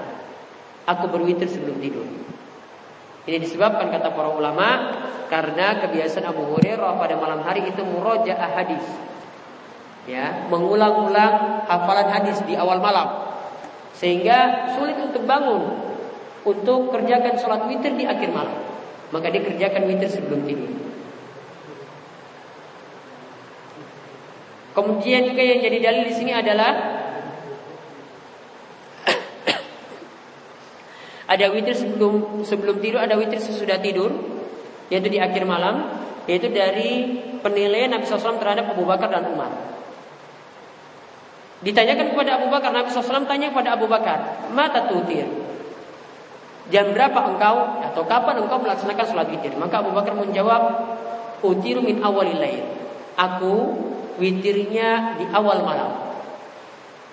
Aku 0.88 1.12
berwitir 1.12 1.46
sebelum 1.46 1.76
tidur. 1.78 2.08
Ini 3.28 3.36
disebabkan 3.36 3.92
kata 3.92 4.16
para 4.16 4.32
ulama 4.32 4.96
karena 5.28 5.84
kebiasaan 5.84 6.24
Abu 6.24 6.48
Hurairah 6.56 6.96
pada 6.96 7.14
malam 7.20 7.44
hari 7.44 7.68
itu 7.68 7.84
murojaah 7.84 8.50
hadis. 8.56 8.82
Ya, 10.08 10.48
mengulang-ulang 10.48 11.68
hafalan 11.68 12.08
hadis 12.08 12.40
di 12.48 12.56
awal 12.56 12.80
malam. 12.80 13.28
Sehingga 13.92 14.72
sulit 14.74 14.96
untuk 14.96 15.28
bangun 15.28 15.92
untuk 16.48 16.88
kerjakan 16.88 17.36
sholat 17.36 17.68
witir 17.68 17.92
di 17.94 18.08
akhir 18.08 18.32
malam. 18.32 18.69
Maka 19.10 19.26
dia 19.34 19.42
kerjakan 19.42 19.90
witir 19.90 20.06
sebelum 20.06 20.46
tidur. 20.46 20.70
Kemudian 24.70 25.26
juga 25.26 25.42
yang 25.42 25.58
jadi 25.58 25.82
dalil 25.82 26.06
di 26.06 26.14
sini 26.14 26.30
adalah 26.30 27.02
ada 31.34 31.46
witir 31.50 31.74
sebelum 31.74 32.46
sebelum 32.46 32.78
tidur, 32.78 33.02
ada 33.02 33.18
witir 33.18 33.42
sesudah 33.42 33.82
tidur, 33.82 34.14
yaitu 34.94 35.10
di 35.10 35.18
akhir 35.18 35.42
malam, 35.42 35.90
yaitu 36.30 36.46
dari 36.54 37.18
penilaian 37.42 37.90
Nabi 37.90 38.06
SAW 38.06 38.38
terhadap 38.38 38.70
Abu 38.70 38.86
Bakar 38.86 39.10
dan 39.10 39.26
Umar. 39.26 39.50
Ditanyakan 41.60 42.14
kepada 42.14 42.40
Abu 42.40 42.48
Bakar, 42.48 42.72
Nabi 42.72 42.88
SAW 42.94 43.26
tanya 43.26 43.50
kepada 43.50 43.74
Abu 43.74 43.90
Bakar, 43.90 44.46
mata 44.54 44.86
tutir. 44.86 45.49
Jam 46.70 46.94
berapa 46.94 47.18
engkau 47.34 47.82
atau 47.82 48.02
kapan 48.06 48.46
engkau 48.46 48.62
melaksanakan 48.62 49.04
sholat 49.04 49.26
witir? 49.28 49.52
Maka 49.58 49.82
Abu 49.82 49.90
Bakar 49.90 50.14
menjawab, 50.14 50.62
utiru 51.42 51.82
min 51.82 51.98
awalilail. 51.98 52.62
Aku 53.18 53.76
witirnya 54.22 55.18
di 55.18 55.26
awal 55.34 55.66
malam. 55.66 56.14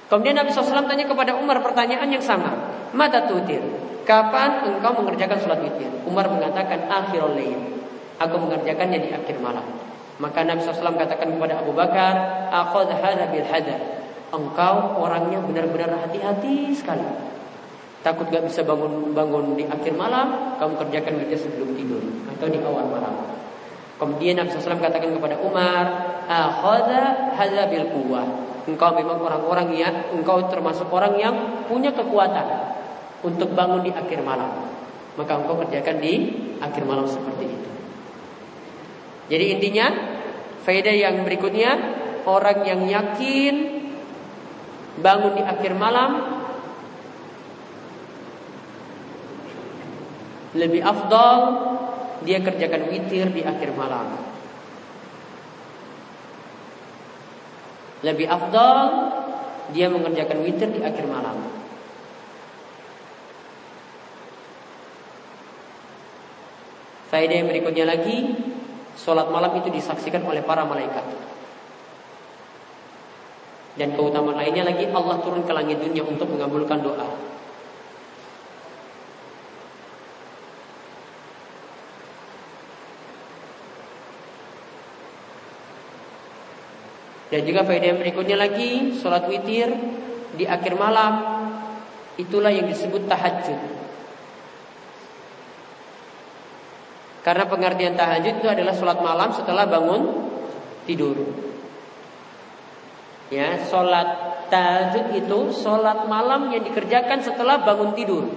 Kemudian 0.08 0.40
Nabi 0.40 0.54
SAW 0.54 0.88
tanya 0.88 1.04
kepada 1.04 1.36
Umar 1.36 1.60
pertanyaan 1.60 2.08
yang 2.08 2.24
sama. 2.24 2.54
Mata 2.96 3.28
tutir. 3.28 3.60
Kapan 4.08 4.64
engkau 4.64 5.04
mengerjakan 5.04 5.42
sholat 5.42 5.60
witir? 5.60 5.92
Umar 6.08 6.32
mengatakan 6.32 6.88
akhirul 6.88 7.36
lail. 7.36 7.60
Aku 8.24 8.40
mengerjakannya 8.40 9.04
di 9.04 9.10
akhir 9.12 9.42
malam. 9.44 9.68
Maka 10.18 10.48
Nabi 10.48 10.64
SAW 10.64 10.96
katakan 10.96 11.36
kepada 11.36 11.60
Abu 11.60 11.76
Bakar, 11.76 12.14
Akhad 12.50 12.90
hadha 12.90 13.30
bil 13.30 13.46
hadar 13.46 13.98
engkau 14.32 15.00
orangnya 15.00 15.40
benar-benar 15.40 16.08
hati-hati 16.08 16.76
sekali. 16.76 17.06
Takut 18.08 18.32
gak 18.32 18.48
bisa 18.48 18.64
bangun 18.64 19.12
bangun 19.12 19.60
di 19.60 19.68
akhir 19.68 19.92
malam, 19.92 20.56
kamu 20.56 20.80
kerjakan 20.80 21.28
kerja 21.28 21.44
sebelum 21.44 21.76
tidur 21.76 22.00
atau 22.32 22.48
di 22.48 22.56
awal 22.64 22.88
malam. 22.88 23.36
Kemudian 24.00 24.40
Nabi 24.40 24.48
SAW 24.48 24.80
katakan 24.80 25.12
kepada 25.12 25.36
Umar, 25.44 25.84
"Akhadha 26.24 27.36
hadza 27.36 27.68
bil 27.68 27.84
quwwah." 27.92 28.24
Engkau 28.64 28.96
memang 28.96 29.20
orang-orang 29.20 29.76
yang 29.76 29.96
engkau 30.16 30.40
termasuk 30.48 30.88
orang 30.88 31.20
yang 31.20 31.36
punya 31.68 31.92
kekuatan 31.92 32.48
untuk 33.28 33.52
bangun 33.52 33.84
di 33.84 33.92
akhir 33.92 34.24
malam. 34.24 34.72
Maka 35.20 35.44
engkau 35.44 35.60
kerjakan 35.68 36.00
di 36.00 36.14
akhir 36.64 36.88
malam 36.88 37.12
seperti 37.12 37.44
itu. 37.44 37.70
Jadi 39.28 39.46
intinya 39.52 39.88
faedah 40.64 40.96
yang 40.96 41.28
berikutnya 41.28 41.72
orang 42.24 42.64
yang 42.64 42.88
yakin 42.88 43.56
bangun 45.04 45.36
di 45.36 45.44
akhir 45.44 45.76
malam 45.76 46.12
lebih 50.58 50.82
afdal 50.82 51.38
dia 52.26 52.42
kerjakan 52.42 52.90
witir 52.90 53.30
di 53.30 53.46
akhir 53.46 53.78
malam. 53.78 54.18
Lebih 58.02 58.26
afdal 58.26 58.78
dia 59.74 59.88
mengerjakan 59.94 60.42
witir 60.42 60.70
di 60.74 60.82
akhir 60.82 61.06
malam. 61.06 61.38
Faedah 67.08 67.36
yang 67.40 67.48
berikutnya 67.48 67.88
lagi, 67.88 68.36
sholat 69.00 69.32
malam 69.32 69.56
itu 69.64 69.72
disaksikan 69.72 70.28
oleh 70.28 70.44
para 70.44 70.68
malaikat. 70.68 71.06
Dan 73.78 73.94
keutamaan 73.94 74.42
lainnya 74.42 74.66
lagi 74.66 74.90
Allah 74.90 75.22
turun 75.22 75.46
ke 75.46 75.54
langit 75.54 75.78
dunia 75.78 76.02
untuk 76.02 76.28
mengabulkan 76.34 76.82
doa. 76.82 77.27
Dan 87.28 87.42
juga 87.44 87.68
faedah 87.68 87.88
yang 87.96 88.00
berikutnya 88.00 88.38
lagi 88.40 88.96
Sholat 88.96 89.28
witir 89.28 89.70
di 90.36 90.48
akhir 90.48 90.80
malam 90.80 91.14
Itulah 92.16 92.52
yang 92.52 92.68
disebut 92.68 93.06
tahajud 93.06 93.60
Karena 97.28 97.44
pengertian 97.44 98.00
tahajud 98.00 98.40
itu 98.40 98.48
adalah 98.48 98.72
sholat 98.72 99.04
malam 99.04 99.36
setelah 99.36 99.68
bangun 99.68 100.32
tidur 100.88 101.20
Ya, 103.28 103.60
sholat 103.68 104.08
tahajud 104.48 105.12
itu 105.12 105.40
sholat 105.52 106.08
malam 106.08 106.48
yang 106.48 106.64
dikerjakan 106.64 107.20
setelah 107.20 107.60
bangun 107.60 107.92
tidur. 107.92 108.32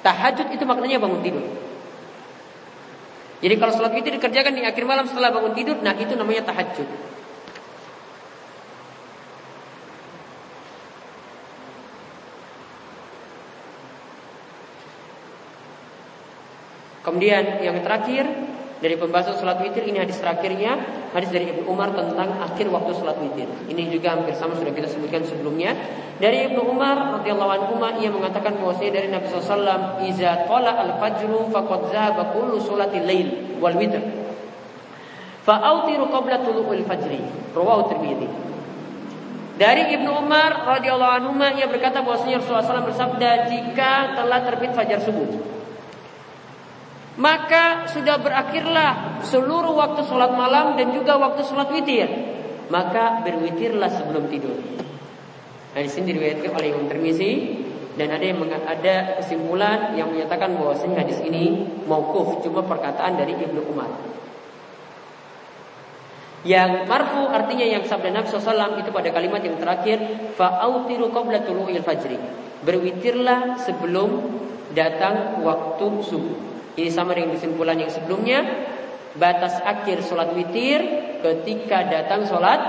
Tahajud 0.00 0.48
itu 0.52 0.64
maknanya 0.64 0.96
bangun 1.00 1.20
tidur. 1.20 1.44
Jadi 3.44 3.54
kalau 3.60 3.72
sholat 3.76 3.92
itu 4.00 4.08
dikerjakan 4.16 4.52
di 4.56 4.64
akhir 4.64 4.84
malam 4.88 5.04
setelah 5.04 5.28
bangun 5.28 5.52
tidur, 5.52 5.76
nah 5.84 5.92
itu 5.92 6.16
namanya 6.16 6.48
tahajud. 6.48 6.88
Kemudian 17.04 17.60
yang 17.60 17.84
terakhir 17.84 18.24
dari 18.80 18.96
pembahasan 18.96 19.36
sholat 19.36 19.60
witir 19.60 19.84
ini 19.84 20.00
hadis 20.00 20.20
terakhirnya 20.20 20.76
hadis 21.12 21.28
dari 21.28 21.52
Ibnu 21.52 21.68
Umar 21.68 21.92
tentang 21.92 22.36
akhir 22.40 22.68
waktu 22.72 22.96
sholat 22.96 23.20
witir. 23.20 23.44
Ini 23.68 23.92
juga 23.92 24.16
hampir 24.16 24.32
sama 24.32 24.56
sudah 24.56 24.72
kita 24.72 24.88
sebutkan 24.88 25.20
sebelumnya. 25.24 25.76
Dari 26.16 26.48
Ibnu 26.48 26.64
Umar 26.64 27.20
radhiyallahu 27.20 27.52
anhu 27.52 27.80
ia 28.00 28.08
mengatakan 28.08 28.56
bahwasanya 28.56 28.92
dari 29.00 29.08
Nabi 29.12 29.28
SAW, 29.28 30.04
"Iza 30.08 30.48
qala 30.48 30.80
al-fajru 30.80 31.52
faqad 31.52 31.92
zahaba 31.92 32.32
kullu 32.32 32.56
sholatil 32.60 33.04
lail 33.04 33.56
wal 33.60 33.76
witr." 33.76 34.00
Fa'autiru 35.44 36.08
qabla 36.08 36.40
tulu'il 36.40 36.88
fajri. 36.88 37.20
Rawahu 37.52 37.92
Tirmidzi. 37.92 38.28
Dari 39.60 39.92
Ibnu 39.92 40.08
Umar 40.24 40.76
radhiyallahu 40.76 41.12
anhu 41.20 41.36
ia 41.56 41.68
berkata 41.68 42.00
bahwasanya 42.00 42.40
Rasulullah 42.40 42.64
SAW 42.64 42.88
bersabda 42.88 43.30
jika 43.52 44.16
telah 44.16 44.40
terbit 44.44 44.72
fajar 44.72 45.00
subuh 45.00 45.54
maka 47.14 47.86
sudah 47.86 48.18
berakhirlah 48.18 49.22
seluruh 49.22 49.74
waktu 49.78 50.02
sholat 50.02 50.34
malam 50.34 50.74
dan 50.74 50.90
juga 50.90 51.14
waktu 51.14 51.46
sholat 51.46 51.70
witir 51.70 52.10
maka 52.72 53.22
berwitirlah 53.22 53.90
sebelum 53.92 54.26
tidur. 54.32 54.56
Nah, 55.74 55.82
di 55.82 55.90
sini 55.90 56.14
diriwayatkan 56.14 56.50
oleh 56.54 56.68
Imam 56.70 56.86
Tirmizi 56.86 57.32
dan 57.94 58.14
ada 58.14 58.24
yang 58.24 58.38
ada 58.46 58.94
kesimpulan 59.22 59.94
yang 59.94 60.10
menyatakan 60.10 60.54
bahwasanya 60.58 61.06
hadis 61.06 61.22
ini 61.22 61.66
mauquf 61.86 62.42
cuma 62.42 62.62
perkataan 62.66 63.18
dari 63.18 63.34
Ibnu 63.38 63.60
Umar. 63.70 63.90
Yang 66.44 66.84
marfu 66.84 67.24
artinya 67.32 67.64
yang 67.64 67.88
sabda 67.88 68.12
Nabi 68.12 68.28
SAW 68.28 68.76
itu 68.76 68.92
pada 68.92 69.08
kalimat 69.08 69.40
yang 69.40 69.56
terakhir 69.56 69.96
fa'autiru 70.36 71.08
qabla 71.08 71.40
tulu'il 71.40 71.80
fajri. 71.80 72.20
Berwitirlah 72.60 73.56
sebelum 73.64 74.28
datang 74.76 75.40
waktu 75.40 75.86
subuh. 76.04 76.53
Ini 76.74 76.90
sama 76.90 77.14
dengan 77.14 77.38
kesimpulan 77.38 77.78
yang 77.78 77.90
sebelumnya. 77.90 78.40
Batas 79.14 79.62
akhir 79.62 80.02
sholat 80.02 80.34
witir 80.34 80.82
ketika 81.22 81.86
datang 81.86 82.26
sholat 82.26 82.60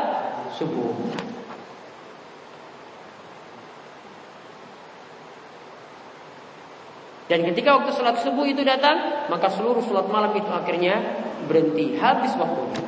subuh. 0.54 0.94
Dan 7.26 7.42
ketika 7.50 7.82
waktu 7.82 7.90
sholat 7.98 8.22
subuh 8.22 8.46
itu 8.46 8.62
datang, 8.62 9.26
maka 9.34 9.50
seluruh 9.50 9.82
sholat 9.82 10.06
malam 10.06 10.38
itu 10.38 10.46
akhirnya 10.54 11.02
berhenti, 11.50 11.98
habis 11.98 12.38
waktu. 12.38 12.86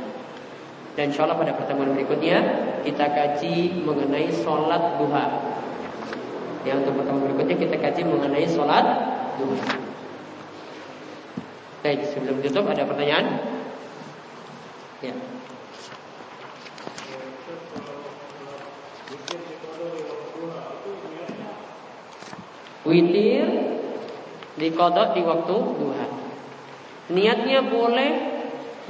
Dan 0.93 1.09
insya 1.09 1.25
Allah 1.25 1.41
pada 1.41 1.57
pertemuan 1.57 1.97
berikutnya 1.97 2.37
kita 2.85 3.09
kaji 3.09 3.81
mengenai 3.81 4.29
sholat 4.29 5.01
duha. 5.01 5.25
Yang 6.61 6.85
untuk 6.85 6.93
pertemuan 7.01 7.33
berikutnya 7.33 7.57
kita 7.57 7.75
kaji 7.81 8.01
mengenai 8.05 8.45
sholat 8.45 8.85
duha. 9.41 9.86
Baik, 11.85 12.09
sebelum 12.09 12.41
tutup 12.41 12.65
ada 12.69 12.83
pertanyaan? 12.89 13.25
Ya. 15.05 15.13
Witir 22.87 23.47
dikodok 24.57 25.13
di 25.13 25.21
waktu 25.21 25.57
duha. 25.77 26.07
Niatnya 27.13 27.61
boleh 27.67 28.11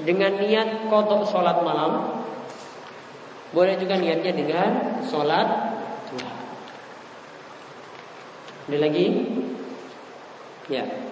dengan 0.01 0.37
niat 0.37 0.87
kodok 0.87 1.25
sholat 1.25 1.65
malam 1.65 2.23
boleh 3.51 3.75
juga 3.81 3.97
niatnya 3.97 4.31
dengan 4.37 4.69
sholat 5.01 5.47
duha. 6.13 6.33
Ada 8.67 8.77
lagi? 8.83 9.07
Ya. 10.67 11.06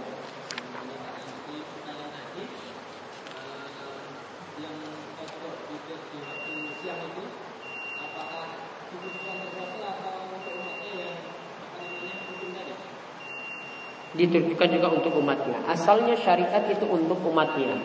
Ditujukan 14.15 14.69
juga 14.71 14.87
untuk 14.95 15.11
umatnya. 15.19 15.59
Asalnya 15.67 16.15
syariat 16.15 16.63
itu 16.71 16.87
untuk 16.87 17.19
umatnya 17.27 17.75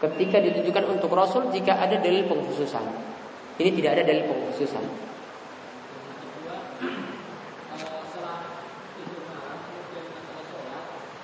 ketika 0.00 0.40
ditujukan 0.40 0.96
untuk 0.96 1.12
Rasul 1.12 1.52
jika 1.52 1.76
ada 1.76 2.00
dalil 2.00 2.24
pengkhususan. 2.24 2.84
Ini 3.60 3.70
tidak 3.76 4.00
ada 4.00 4.02
dalil 4.08 4.24
pengkhususan. 4.24 4.84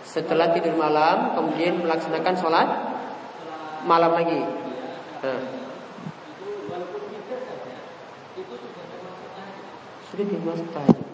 Setelah 0.04 0.52
tidur 0.52 0.76
malam, 0.76 1.36
kemudian 1.36 1.80
melaksanakan 1.80 2.34
sholat 2.36 2.68
malam 3.84 4.12
lagi. 4.16 4.40
Nah. 5.24 5.40
Sudah 10.08 10.24
tahajud. 10.72 11.05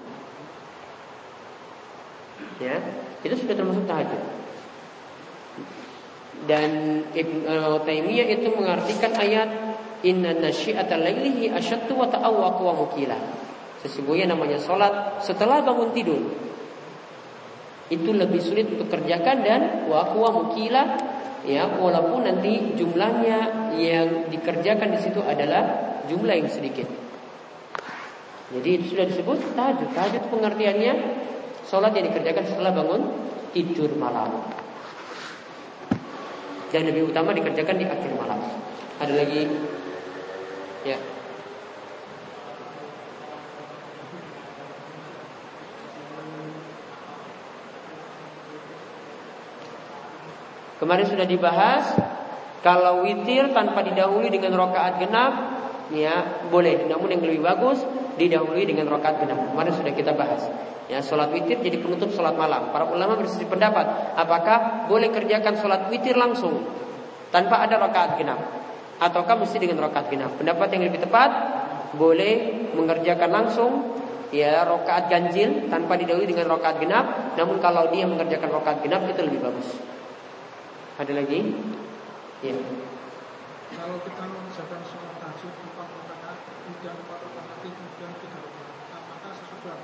Ya, 2.62 2.78
itu 3.26 3.34
sudah 3.34 3.58
termasuk 3.58 3.84
tahajud. 3.90 4.22
Dan 6.46 6.70
Ibn 7.10 7.34
Taimiyah 7.82 8.26
itu 8.38 8.50
mengartikan 8.54 9.14
ayat 9.14 9.50
Inna 10.02 10.34
nasyi'atal 10.34 10.98
lailihi 10.98 11.54
asyaddu 11.54 11.94
wa 11.94 12.10
ta'awwaqu 12.10 12.62
wa 12.66 12.74
mukila. 12.74 13.18
Sesungguhnya 13.82 14.30
namanya 14.30 14.58
sholat 14.58 15.22
setelah 15.22 15.62
bangun 15.62 15.94
tidur. 15.94 16.22
Itu 17.90 18.10
lebih 18.14 18.42
sulit 18.42 18.70
untuk 18.70 18.90
kerjakan 18.90 19.42
dan 19.46 19.60
wa 19.86 20.06
mukila 20.10 20.98
ya 21.42 21.66
walaupun 21.78 22.22
nanti 22.26 22.78
jumlahnya 22.78 23.70
yang 23.74 24.30
dikerjakan 24.30 24.94
di 24.94 24.98
situ 25.02 25.18
adalah 25.22 25.94
jumlah 26.06 26.34
yang 26.34 26.50
sedikit. 26.50 26.86
Jadi 28.52 28.68
itu 28.78 28.84
sudah 28.94 29.06
disebut 29.06 29.38
tahajud. 29.54 29.88
Tahajud 29.94 30.22
pengertiannya 30.28 30.92
sholat 31.72 31.96
yang 31.96 32.04
dikerjakan 32.12 32.44
setelah 32.44 32.68
bangun 32.76 33.00
tidur 33.56 33.88
malam 33.96 34.44
dan 36.68 36.84
lebih 36.84 37.08
utama 37.08 37.32
dikerjakan 37.32 37.80
di 37.80 37.88
akhir 37.88 38.12
malam. 38.12 38.36
Ada 39.00 39.12
lagi? 39.16 39.48
Ya. 40.84 41.00
Kemarin 50.76 51.06
sudah 51.08 51.24
dibahas 51.24 51.96
kalau 52.60 53.08
witir 53.08 53.48
tanpa 53.56 53.80
didahului 53.80 54.28
dengan 54.28 54.60
rokaat 54.60 55.00
genap, 55.00 55.32
ya 55.88 56.44
boleh. 56.52 56.84
Namun 56.84 57.16
yang 57.16 57.24
lebih 57.24 57.40
bagus 57.40 57.80
didahului 58.16 58.64
dengan 58.68 58.88
rokaat 58.88 59.22
genap. 59.22 59.38
Kemarin 59.52 59.72
sudah 59.72 59.92
kita 59.92 60.12
bahas. 60.12 60.44
Ya, 60.90 61.00
sholat 61.00 61.32
witir 61.32 61.56
jadi 61.62 61.80
penutup 61.80 62.12
sholat 62.12 62.36
malam. 62.36 62.68
Para 62.68 62.84
ulama 62.84 63.16
berselisih 63.16 63.48
pendapat, 63.48 64.12
apakah 64.12 64.84
boleh 64.90 65.08
kerjakan 65.08 65.56
sholat 65.56 65.88
witir 65.88 66.18
langsung 66.18 66.68
tanpa 67.32 67.64
ada 67.64 67.80
rakaat 67.80 68.20
genap, 68.20 68.36
ataukah 69.00 69.40
mesti 69.40 69.56
dengan 69.56 69.88
rakaat 69.88 70.12
genap? 70.12 70.36
Pendapat 70.36 70.68
yang 70.76 70.84
lebih 70.84 71.00
tepat, 71.00 71.30
boleh 71.96 72.68
mengerjakan 72.76 73.30
langsung 73.32 73.72
ya 74.36 74.68
rakaat 74.68 75.08
ganjil 75.08 75.72
tanpa 75.72 75.96
didahului 75.96 76.28
dengan 76.28 76.52
rakaat 76.60 76.76
genap. 76.76 77.36
Namun 77.40 77.56
kalau 77.64 77.88
dia 77.88 78.04
mengerjakan 78.04 78.52
rakaat 78.52 78.84
genap 78.84 79.08
itu 79.08 79.24
lebih 79.24 79.40
bagus. 79.40 79.72
Ada 81.00 81.12
lagi? 81.16 81.40
Ya. 82.44 82.52
Kalau 83.72 83.96
kita 84.04 84.22
mengerjakan 84.28 84.80
sholat 84.84 85.14
tahajud 85.16 85.54
empat 85.56 85.88
rakaat, 85.88 86.38
kemudian 86.68 86.94
empat 87.00 87.18
rakaat, 87.24 87.56
kemudian 87.64 88.10
tiga 88.20 88.38
rakaat, 88.44 88.76
apakah 88.92 89.32
sesudah 89.40 89.76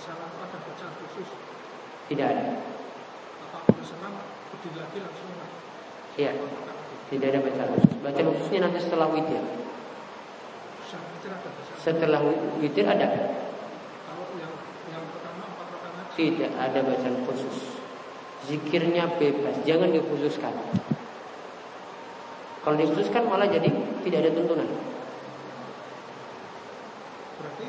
salam 0.00 0.28
bacaan 0.36 0.92
khusus? 1.00 1.28
Tidak 2.12 2.26
ada. 2.26 2.44
Apa 3.52 3.80
salam 3.82 4.12
berdiri 4.52 4.76
lagi 4.76 4.98
langsung? 5.00 5.30
Iya. 6.16 6.32
Tidak 7.06 7.26
ada 7.32 7.38
bacaan 7.40 7.68
khusus. 7.76 7.92
Bacaan 8.02 8.26
khususnya 8.34 8.58
nanti 8.66 8.78
setelah 8.82 9.08
witir. 9.10 9.42
Setelah 11.80 12.20
witir 12.60 12.86
ada. 12.86 13.08
Tidak 16.16 16.50
ada 16.56 16.78
bacaan 16.80 17.16
khusus. 17.28 17.76
Zikirnya 18.46 19.10
bebas, 19.20 19.58
jangan 19.66 19.90
dikhususkan. 19.90 20.54
Kalau 22.62 22.76
dikhususkan 22.78 23.26
malah 23.26 23.50
jadi 23.50 23.68
tidak 24.06 24.18
ada 24.22 24.30
tuntunan. 24.32 24.70
Berarti 27.36 27.66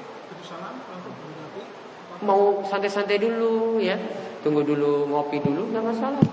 mau 2.22 2.64
santai-santai 2.66 3.22
dulu 3.22 3.78
ya. 3.82 3.98
Tunggu 4.42 4.64
dulu 4.64 5.10
ngopi 5.12 5.42
dulu 5.44 5.70
nggak 5.74 5.86
masalah. 5.86 6.24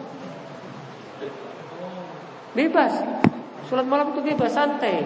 Bebas. 2.55 2.93
Sholat 3.67 3.87
malam 3.89 4.15
itu 4.15 4.21
bebas 4.23 4.53
santai. 4.55 5.03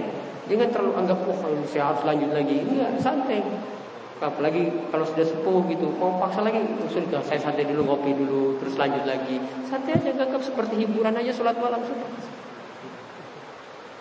Jangan 0.48 0.68
terlalu 0.72 0.92
anggap 0.98 1.18
oh 1.28 1.36
kalau 1.38 1.64
saya 1.64 1.92
harus 1.92 2.02
lanjut 2.04 2.30
lagi. 2.34 2.56
Enggak 2.60 3.00
santai. 3.00 3.40
Apalagi 4.18 4.90
kalau 4.90 5.06
sudah 5.06 5.22
sepuh 5.22 5.62
gitu 5.70 5.94
mau 5.94 6.18
paksa 6.18 6.42
lagi 6.42 6.58
oh, 6.58 6.90
sudah 6.90 7.22
saya 7.22 7.38
santai 7.38 7.70
dulu 7.70 7.86
ngopi 7.86 8.18
dulu 8.18 8.58
terus 8.58 8.74
lanjut 8.74 9.06
lagi. 9.06 9.38
Santai 9.70 9.94
aja 9.94 10.10
anggap 10.10 10.42
seperti 10.42 10.74
hiburan 10.84 11.14
aja 11.14 11.30
sholat 11.30 11.54
malam 11.56 11.80
sudah. 11.86 12.10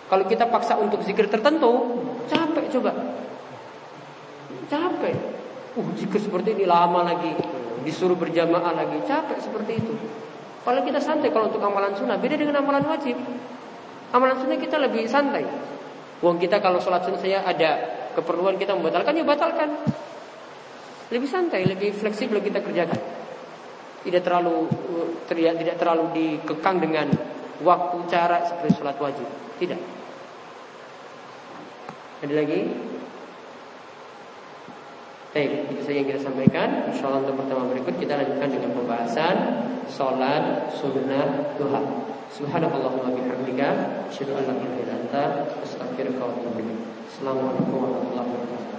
Kalau 0.08 0.24
kita 0.24 0.48
paksa 0.48 0.74
untuk 0.80 1.04
zikir 1.06 1.30
tertentu 1.30 2.02
capek 2.26 2.66
coba. 2.76 2.92
Capek 4.68 5.37
Uh, 5.78 5.94
jika 5.94 6.18
seperti 6.18 6.58
ini 6.58 6.66
lama 6.66 7.06
lagi, 7.06 7.38
disuruh 7.86 8.18
berjamaah 8.18 8.74
lagi, 8.74 8.98
capek 9.06 9.38
seperti 9.38 9.78
itu. 9.78 9.94
Kalau 10.66 10.82
kita 10.82 10.98
santai 10.98 11.30
kalau 11.30 11.54
untuk 11.54 11.62
amalan 11.62 11.94
sunnah, 11.94 12.18
beda 12.18 12.34
dengan 12.34 12.58
amalan 12.58 12.82
wajib. 12.82 13.14
Amalan 14.10 14.42
sunnah 14.42 14.58
kita 14.58 14.74
lebih 14.82 15.06
santai. 15.06 15.46
Wong 16.18 16.42
kita 16.42 16.58
kalau 16.58 16.82
sholat 16.82 17.06
sunnah 17.06 17.22
saya 17.22 17.46
ada 17.46 17.70
keperluan 18.18 18.58
kita 18.58 18.74
membatalkan 18.74 19.14
ya 19.14 19.22
batalkan. 19.22 19.70
Lebih 21.14 21.30
santai, 21.30 21.62
lebih 21.62 21.94
fleksibel 21.94 22.42
kita 22.42 22.58
kerjakan. 22.58 22.98
Tidak 24.02 24.22
terlalu 24.26 24.66
tidak, 25.30 25.62
tidak 25.62 25.76
terlalu 25.78 26.04
dikekang 26.10 26.82
dengan 26.82 27.06
waktu 27.62 27.96
cara 28.10 28.42
seperti 28.42 28.82
sholat 28.82 28.98
wajib. 28.98 29.30
Tidak. 29.62 29.80
Ada 32.26 32.34
lagi? 32.34 32.60
Baik, 35.28 35.68
itu 35.68 35.84
saja 35.84 35.96
yang 36.00 36.08
kita 36.08 36.20
sampaikan. 36.24 36.88
Insya 36.88 37.12
Allah 37.12 37.28
untuk 37.28 37.44
pertemuan 37.44 37.68
berikut 37.68 38.00
kita 38.00 38.16
lanjutkan 38.16 38.48
dengan 38.48 38.70
pembahasan 38.72 39.36
sholat 39.84 40.72
sunnah 40.72 41.52
duha. 41.60 41.80
Subhanallahumma 42.32 43.12
bihamdika, 43.12 43.68
asyhadu 44.08 44.40
an 44.40 44.56
la. 45.12 45.44
Assalamualaikum 47.12 47.76
warahmatullahi 47.76 48.24
wabarakatuh. 48.24 48.77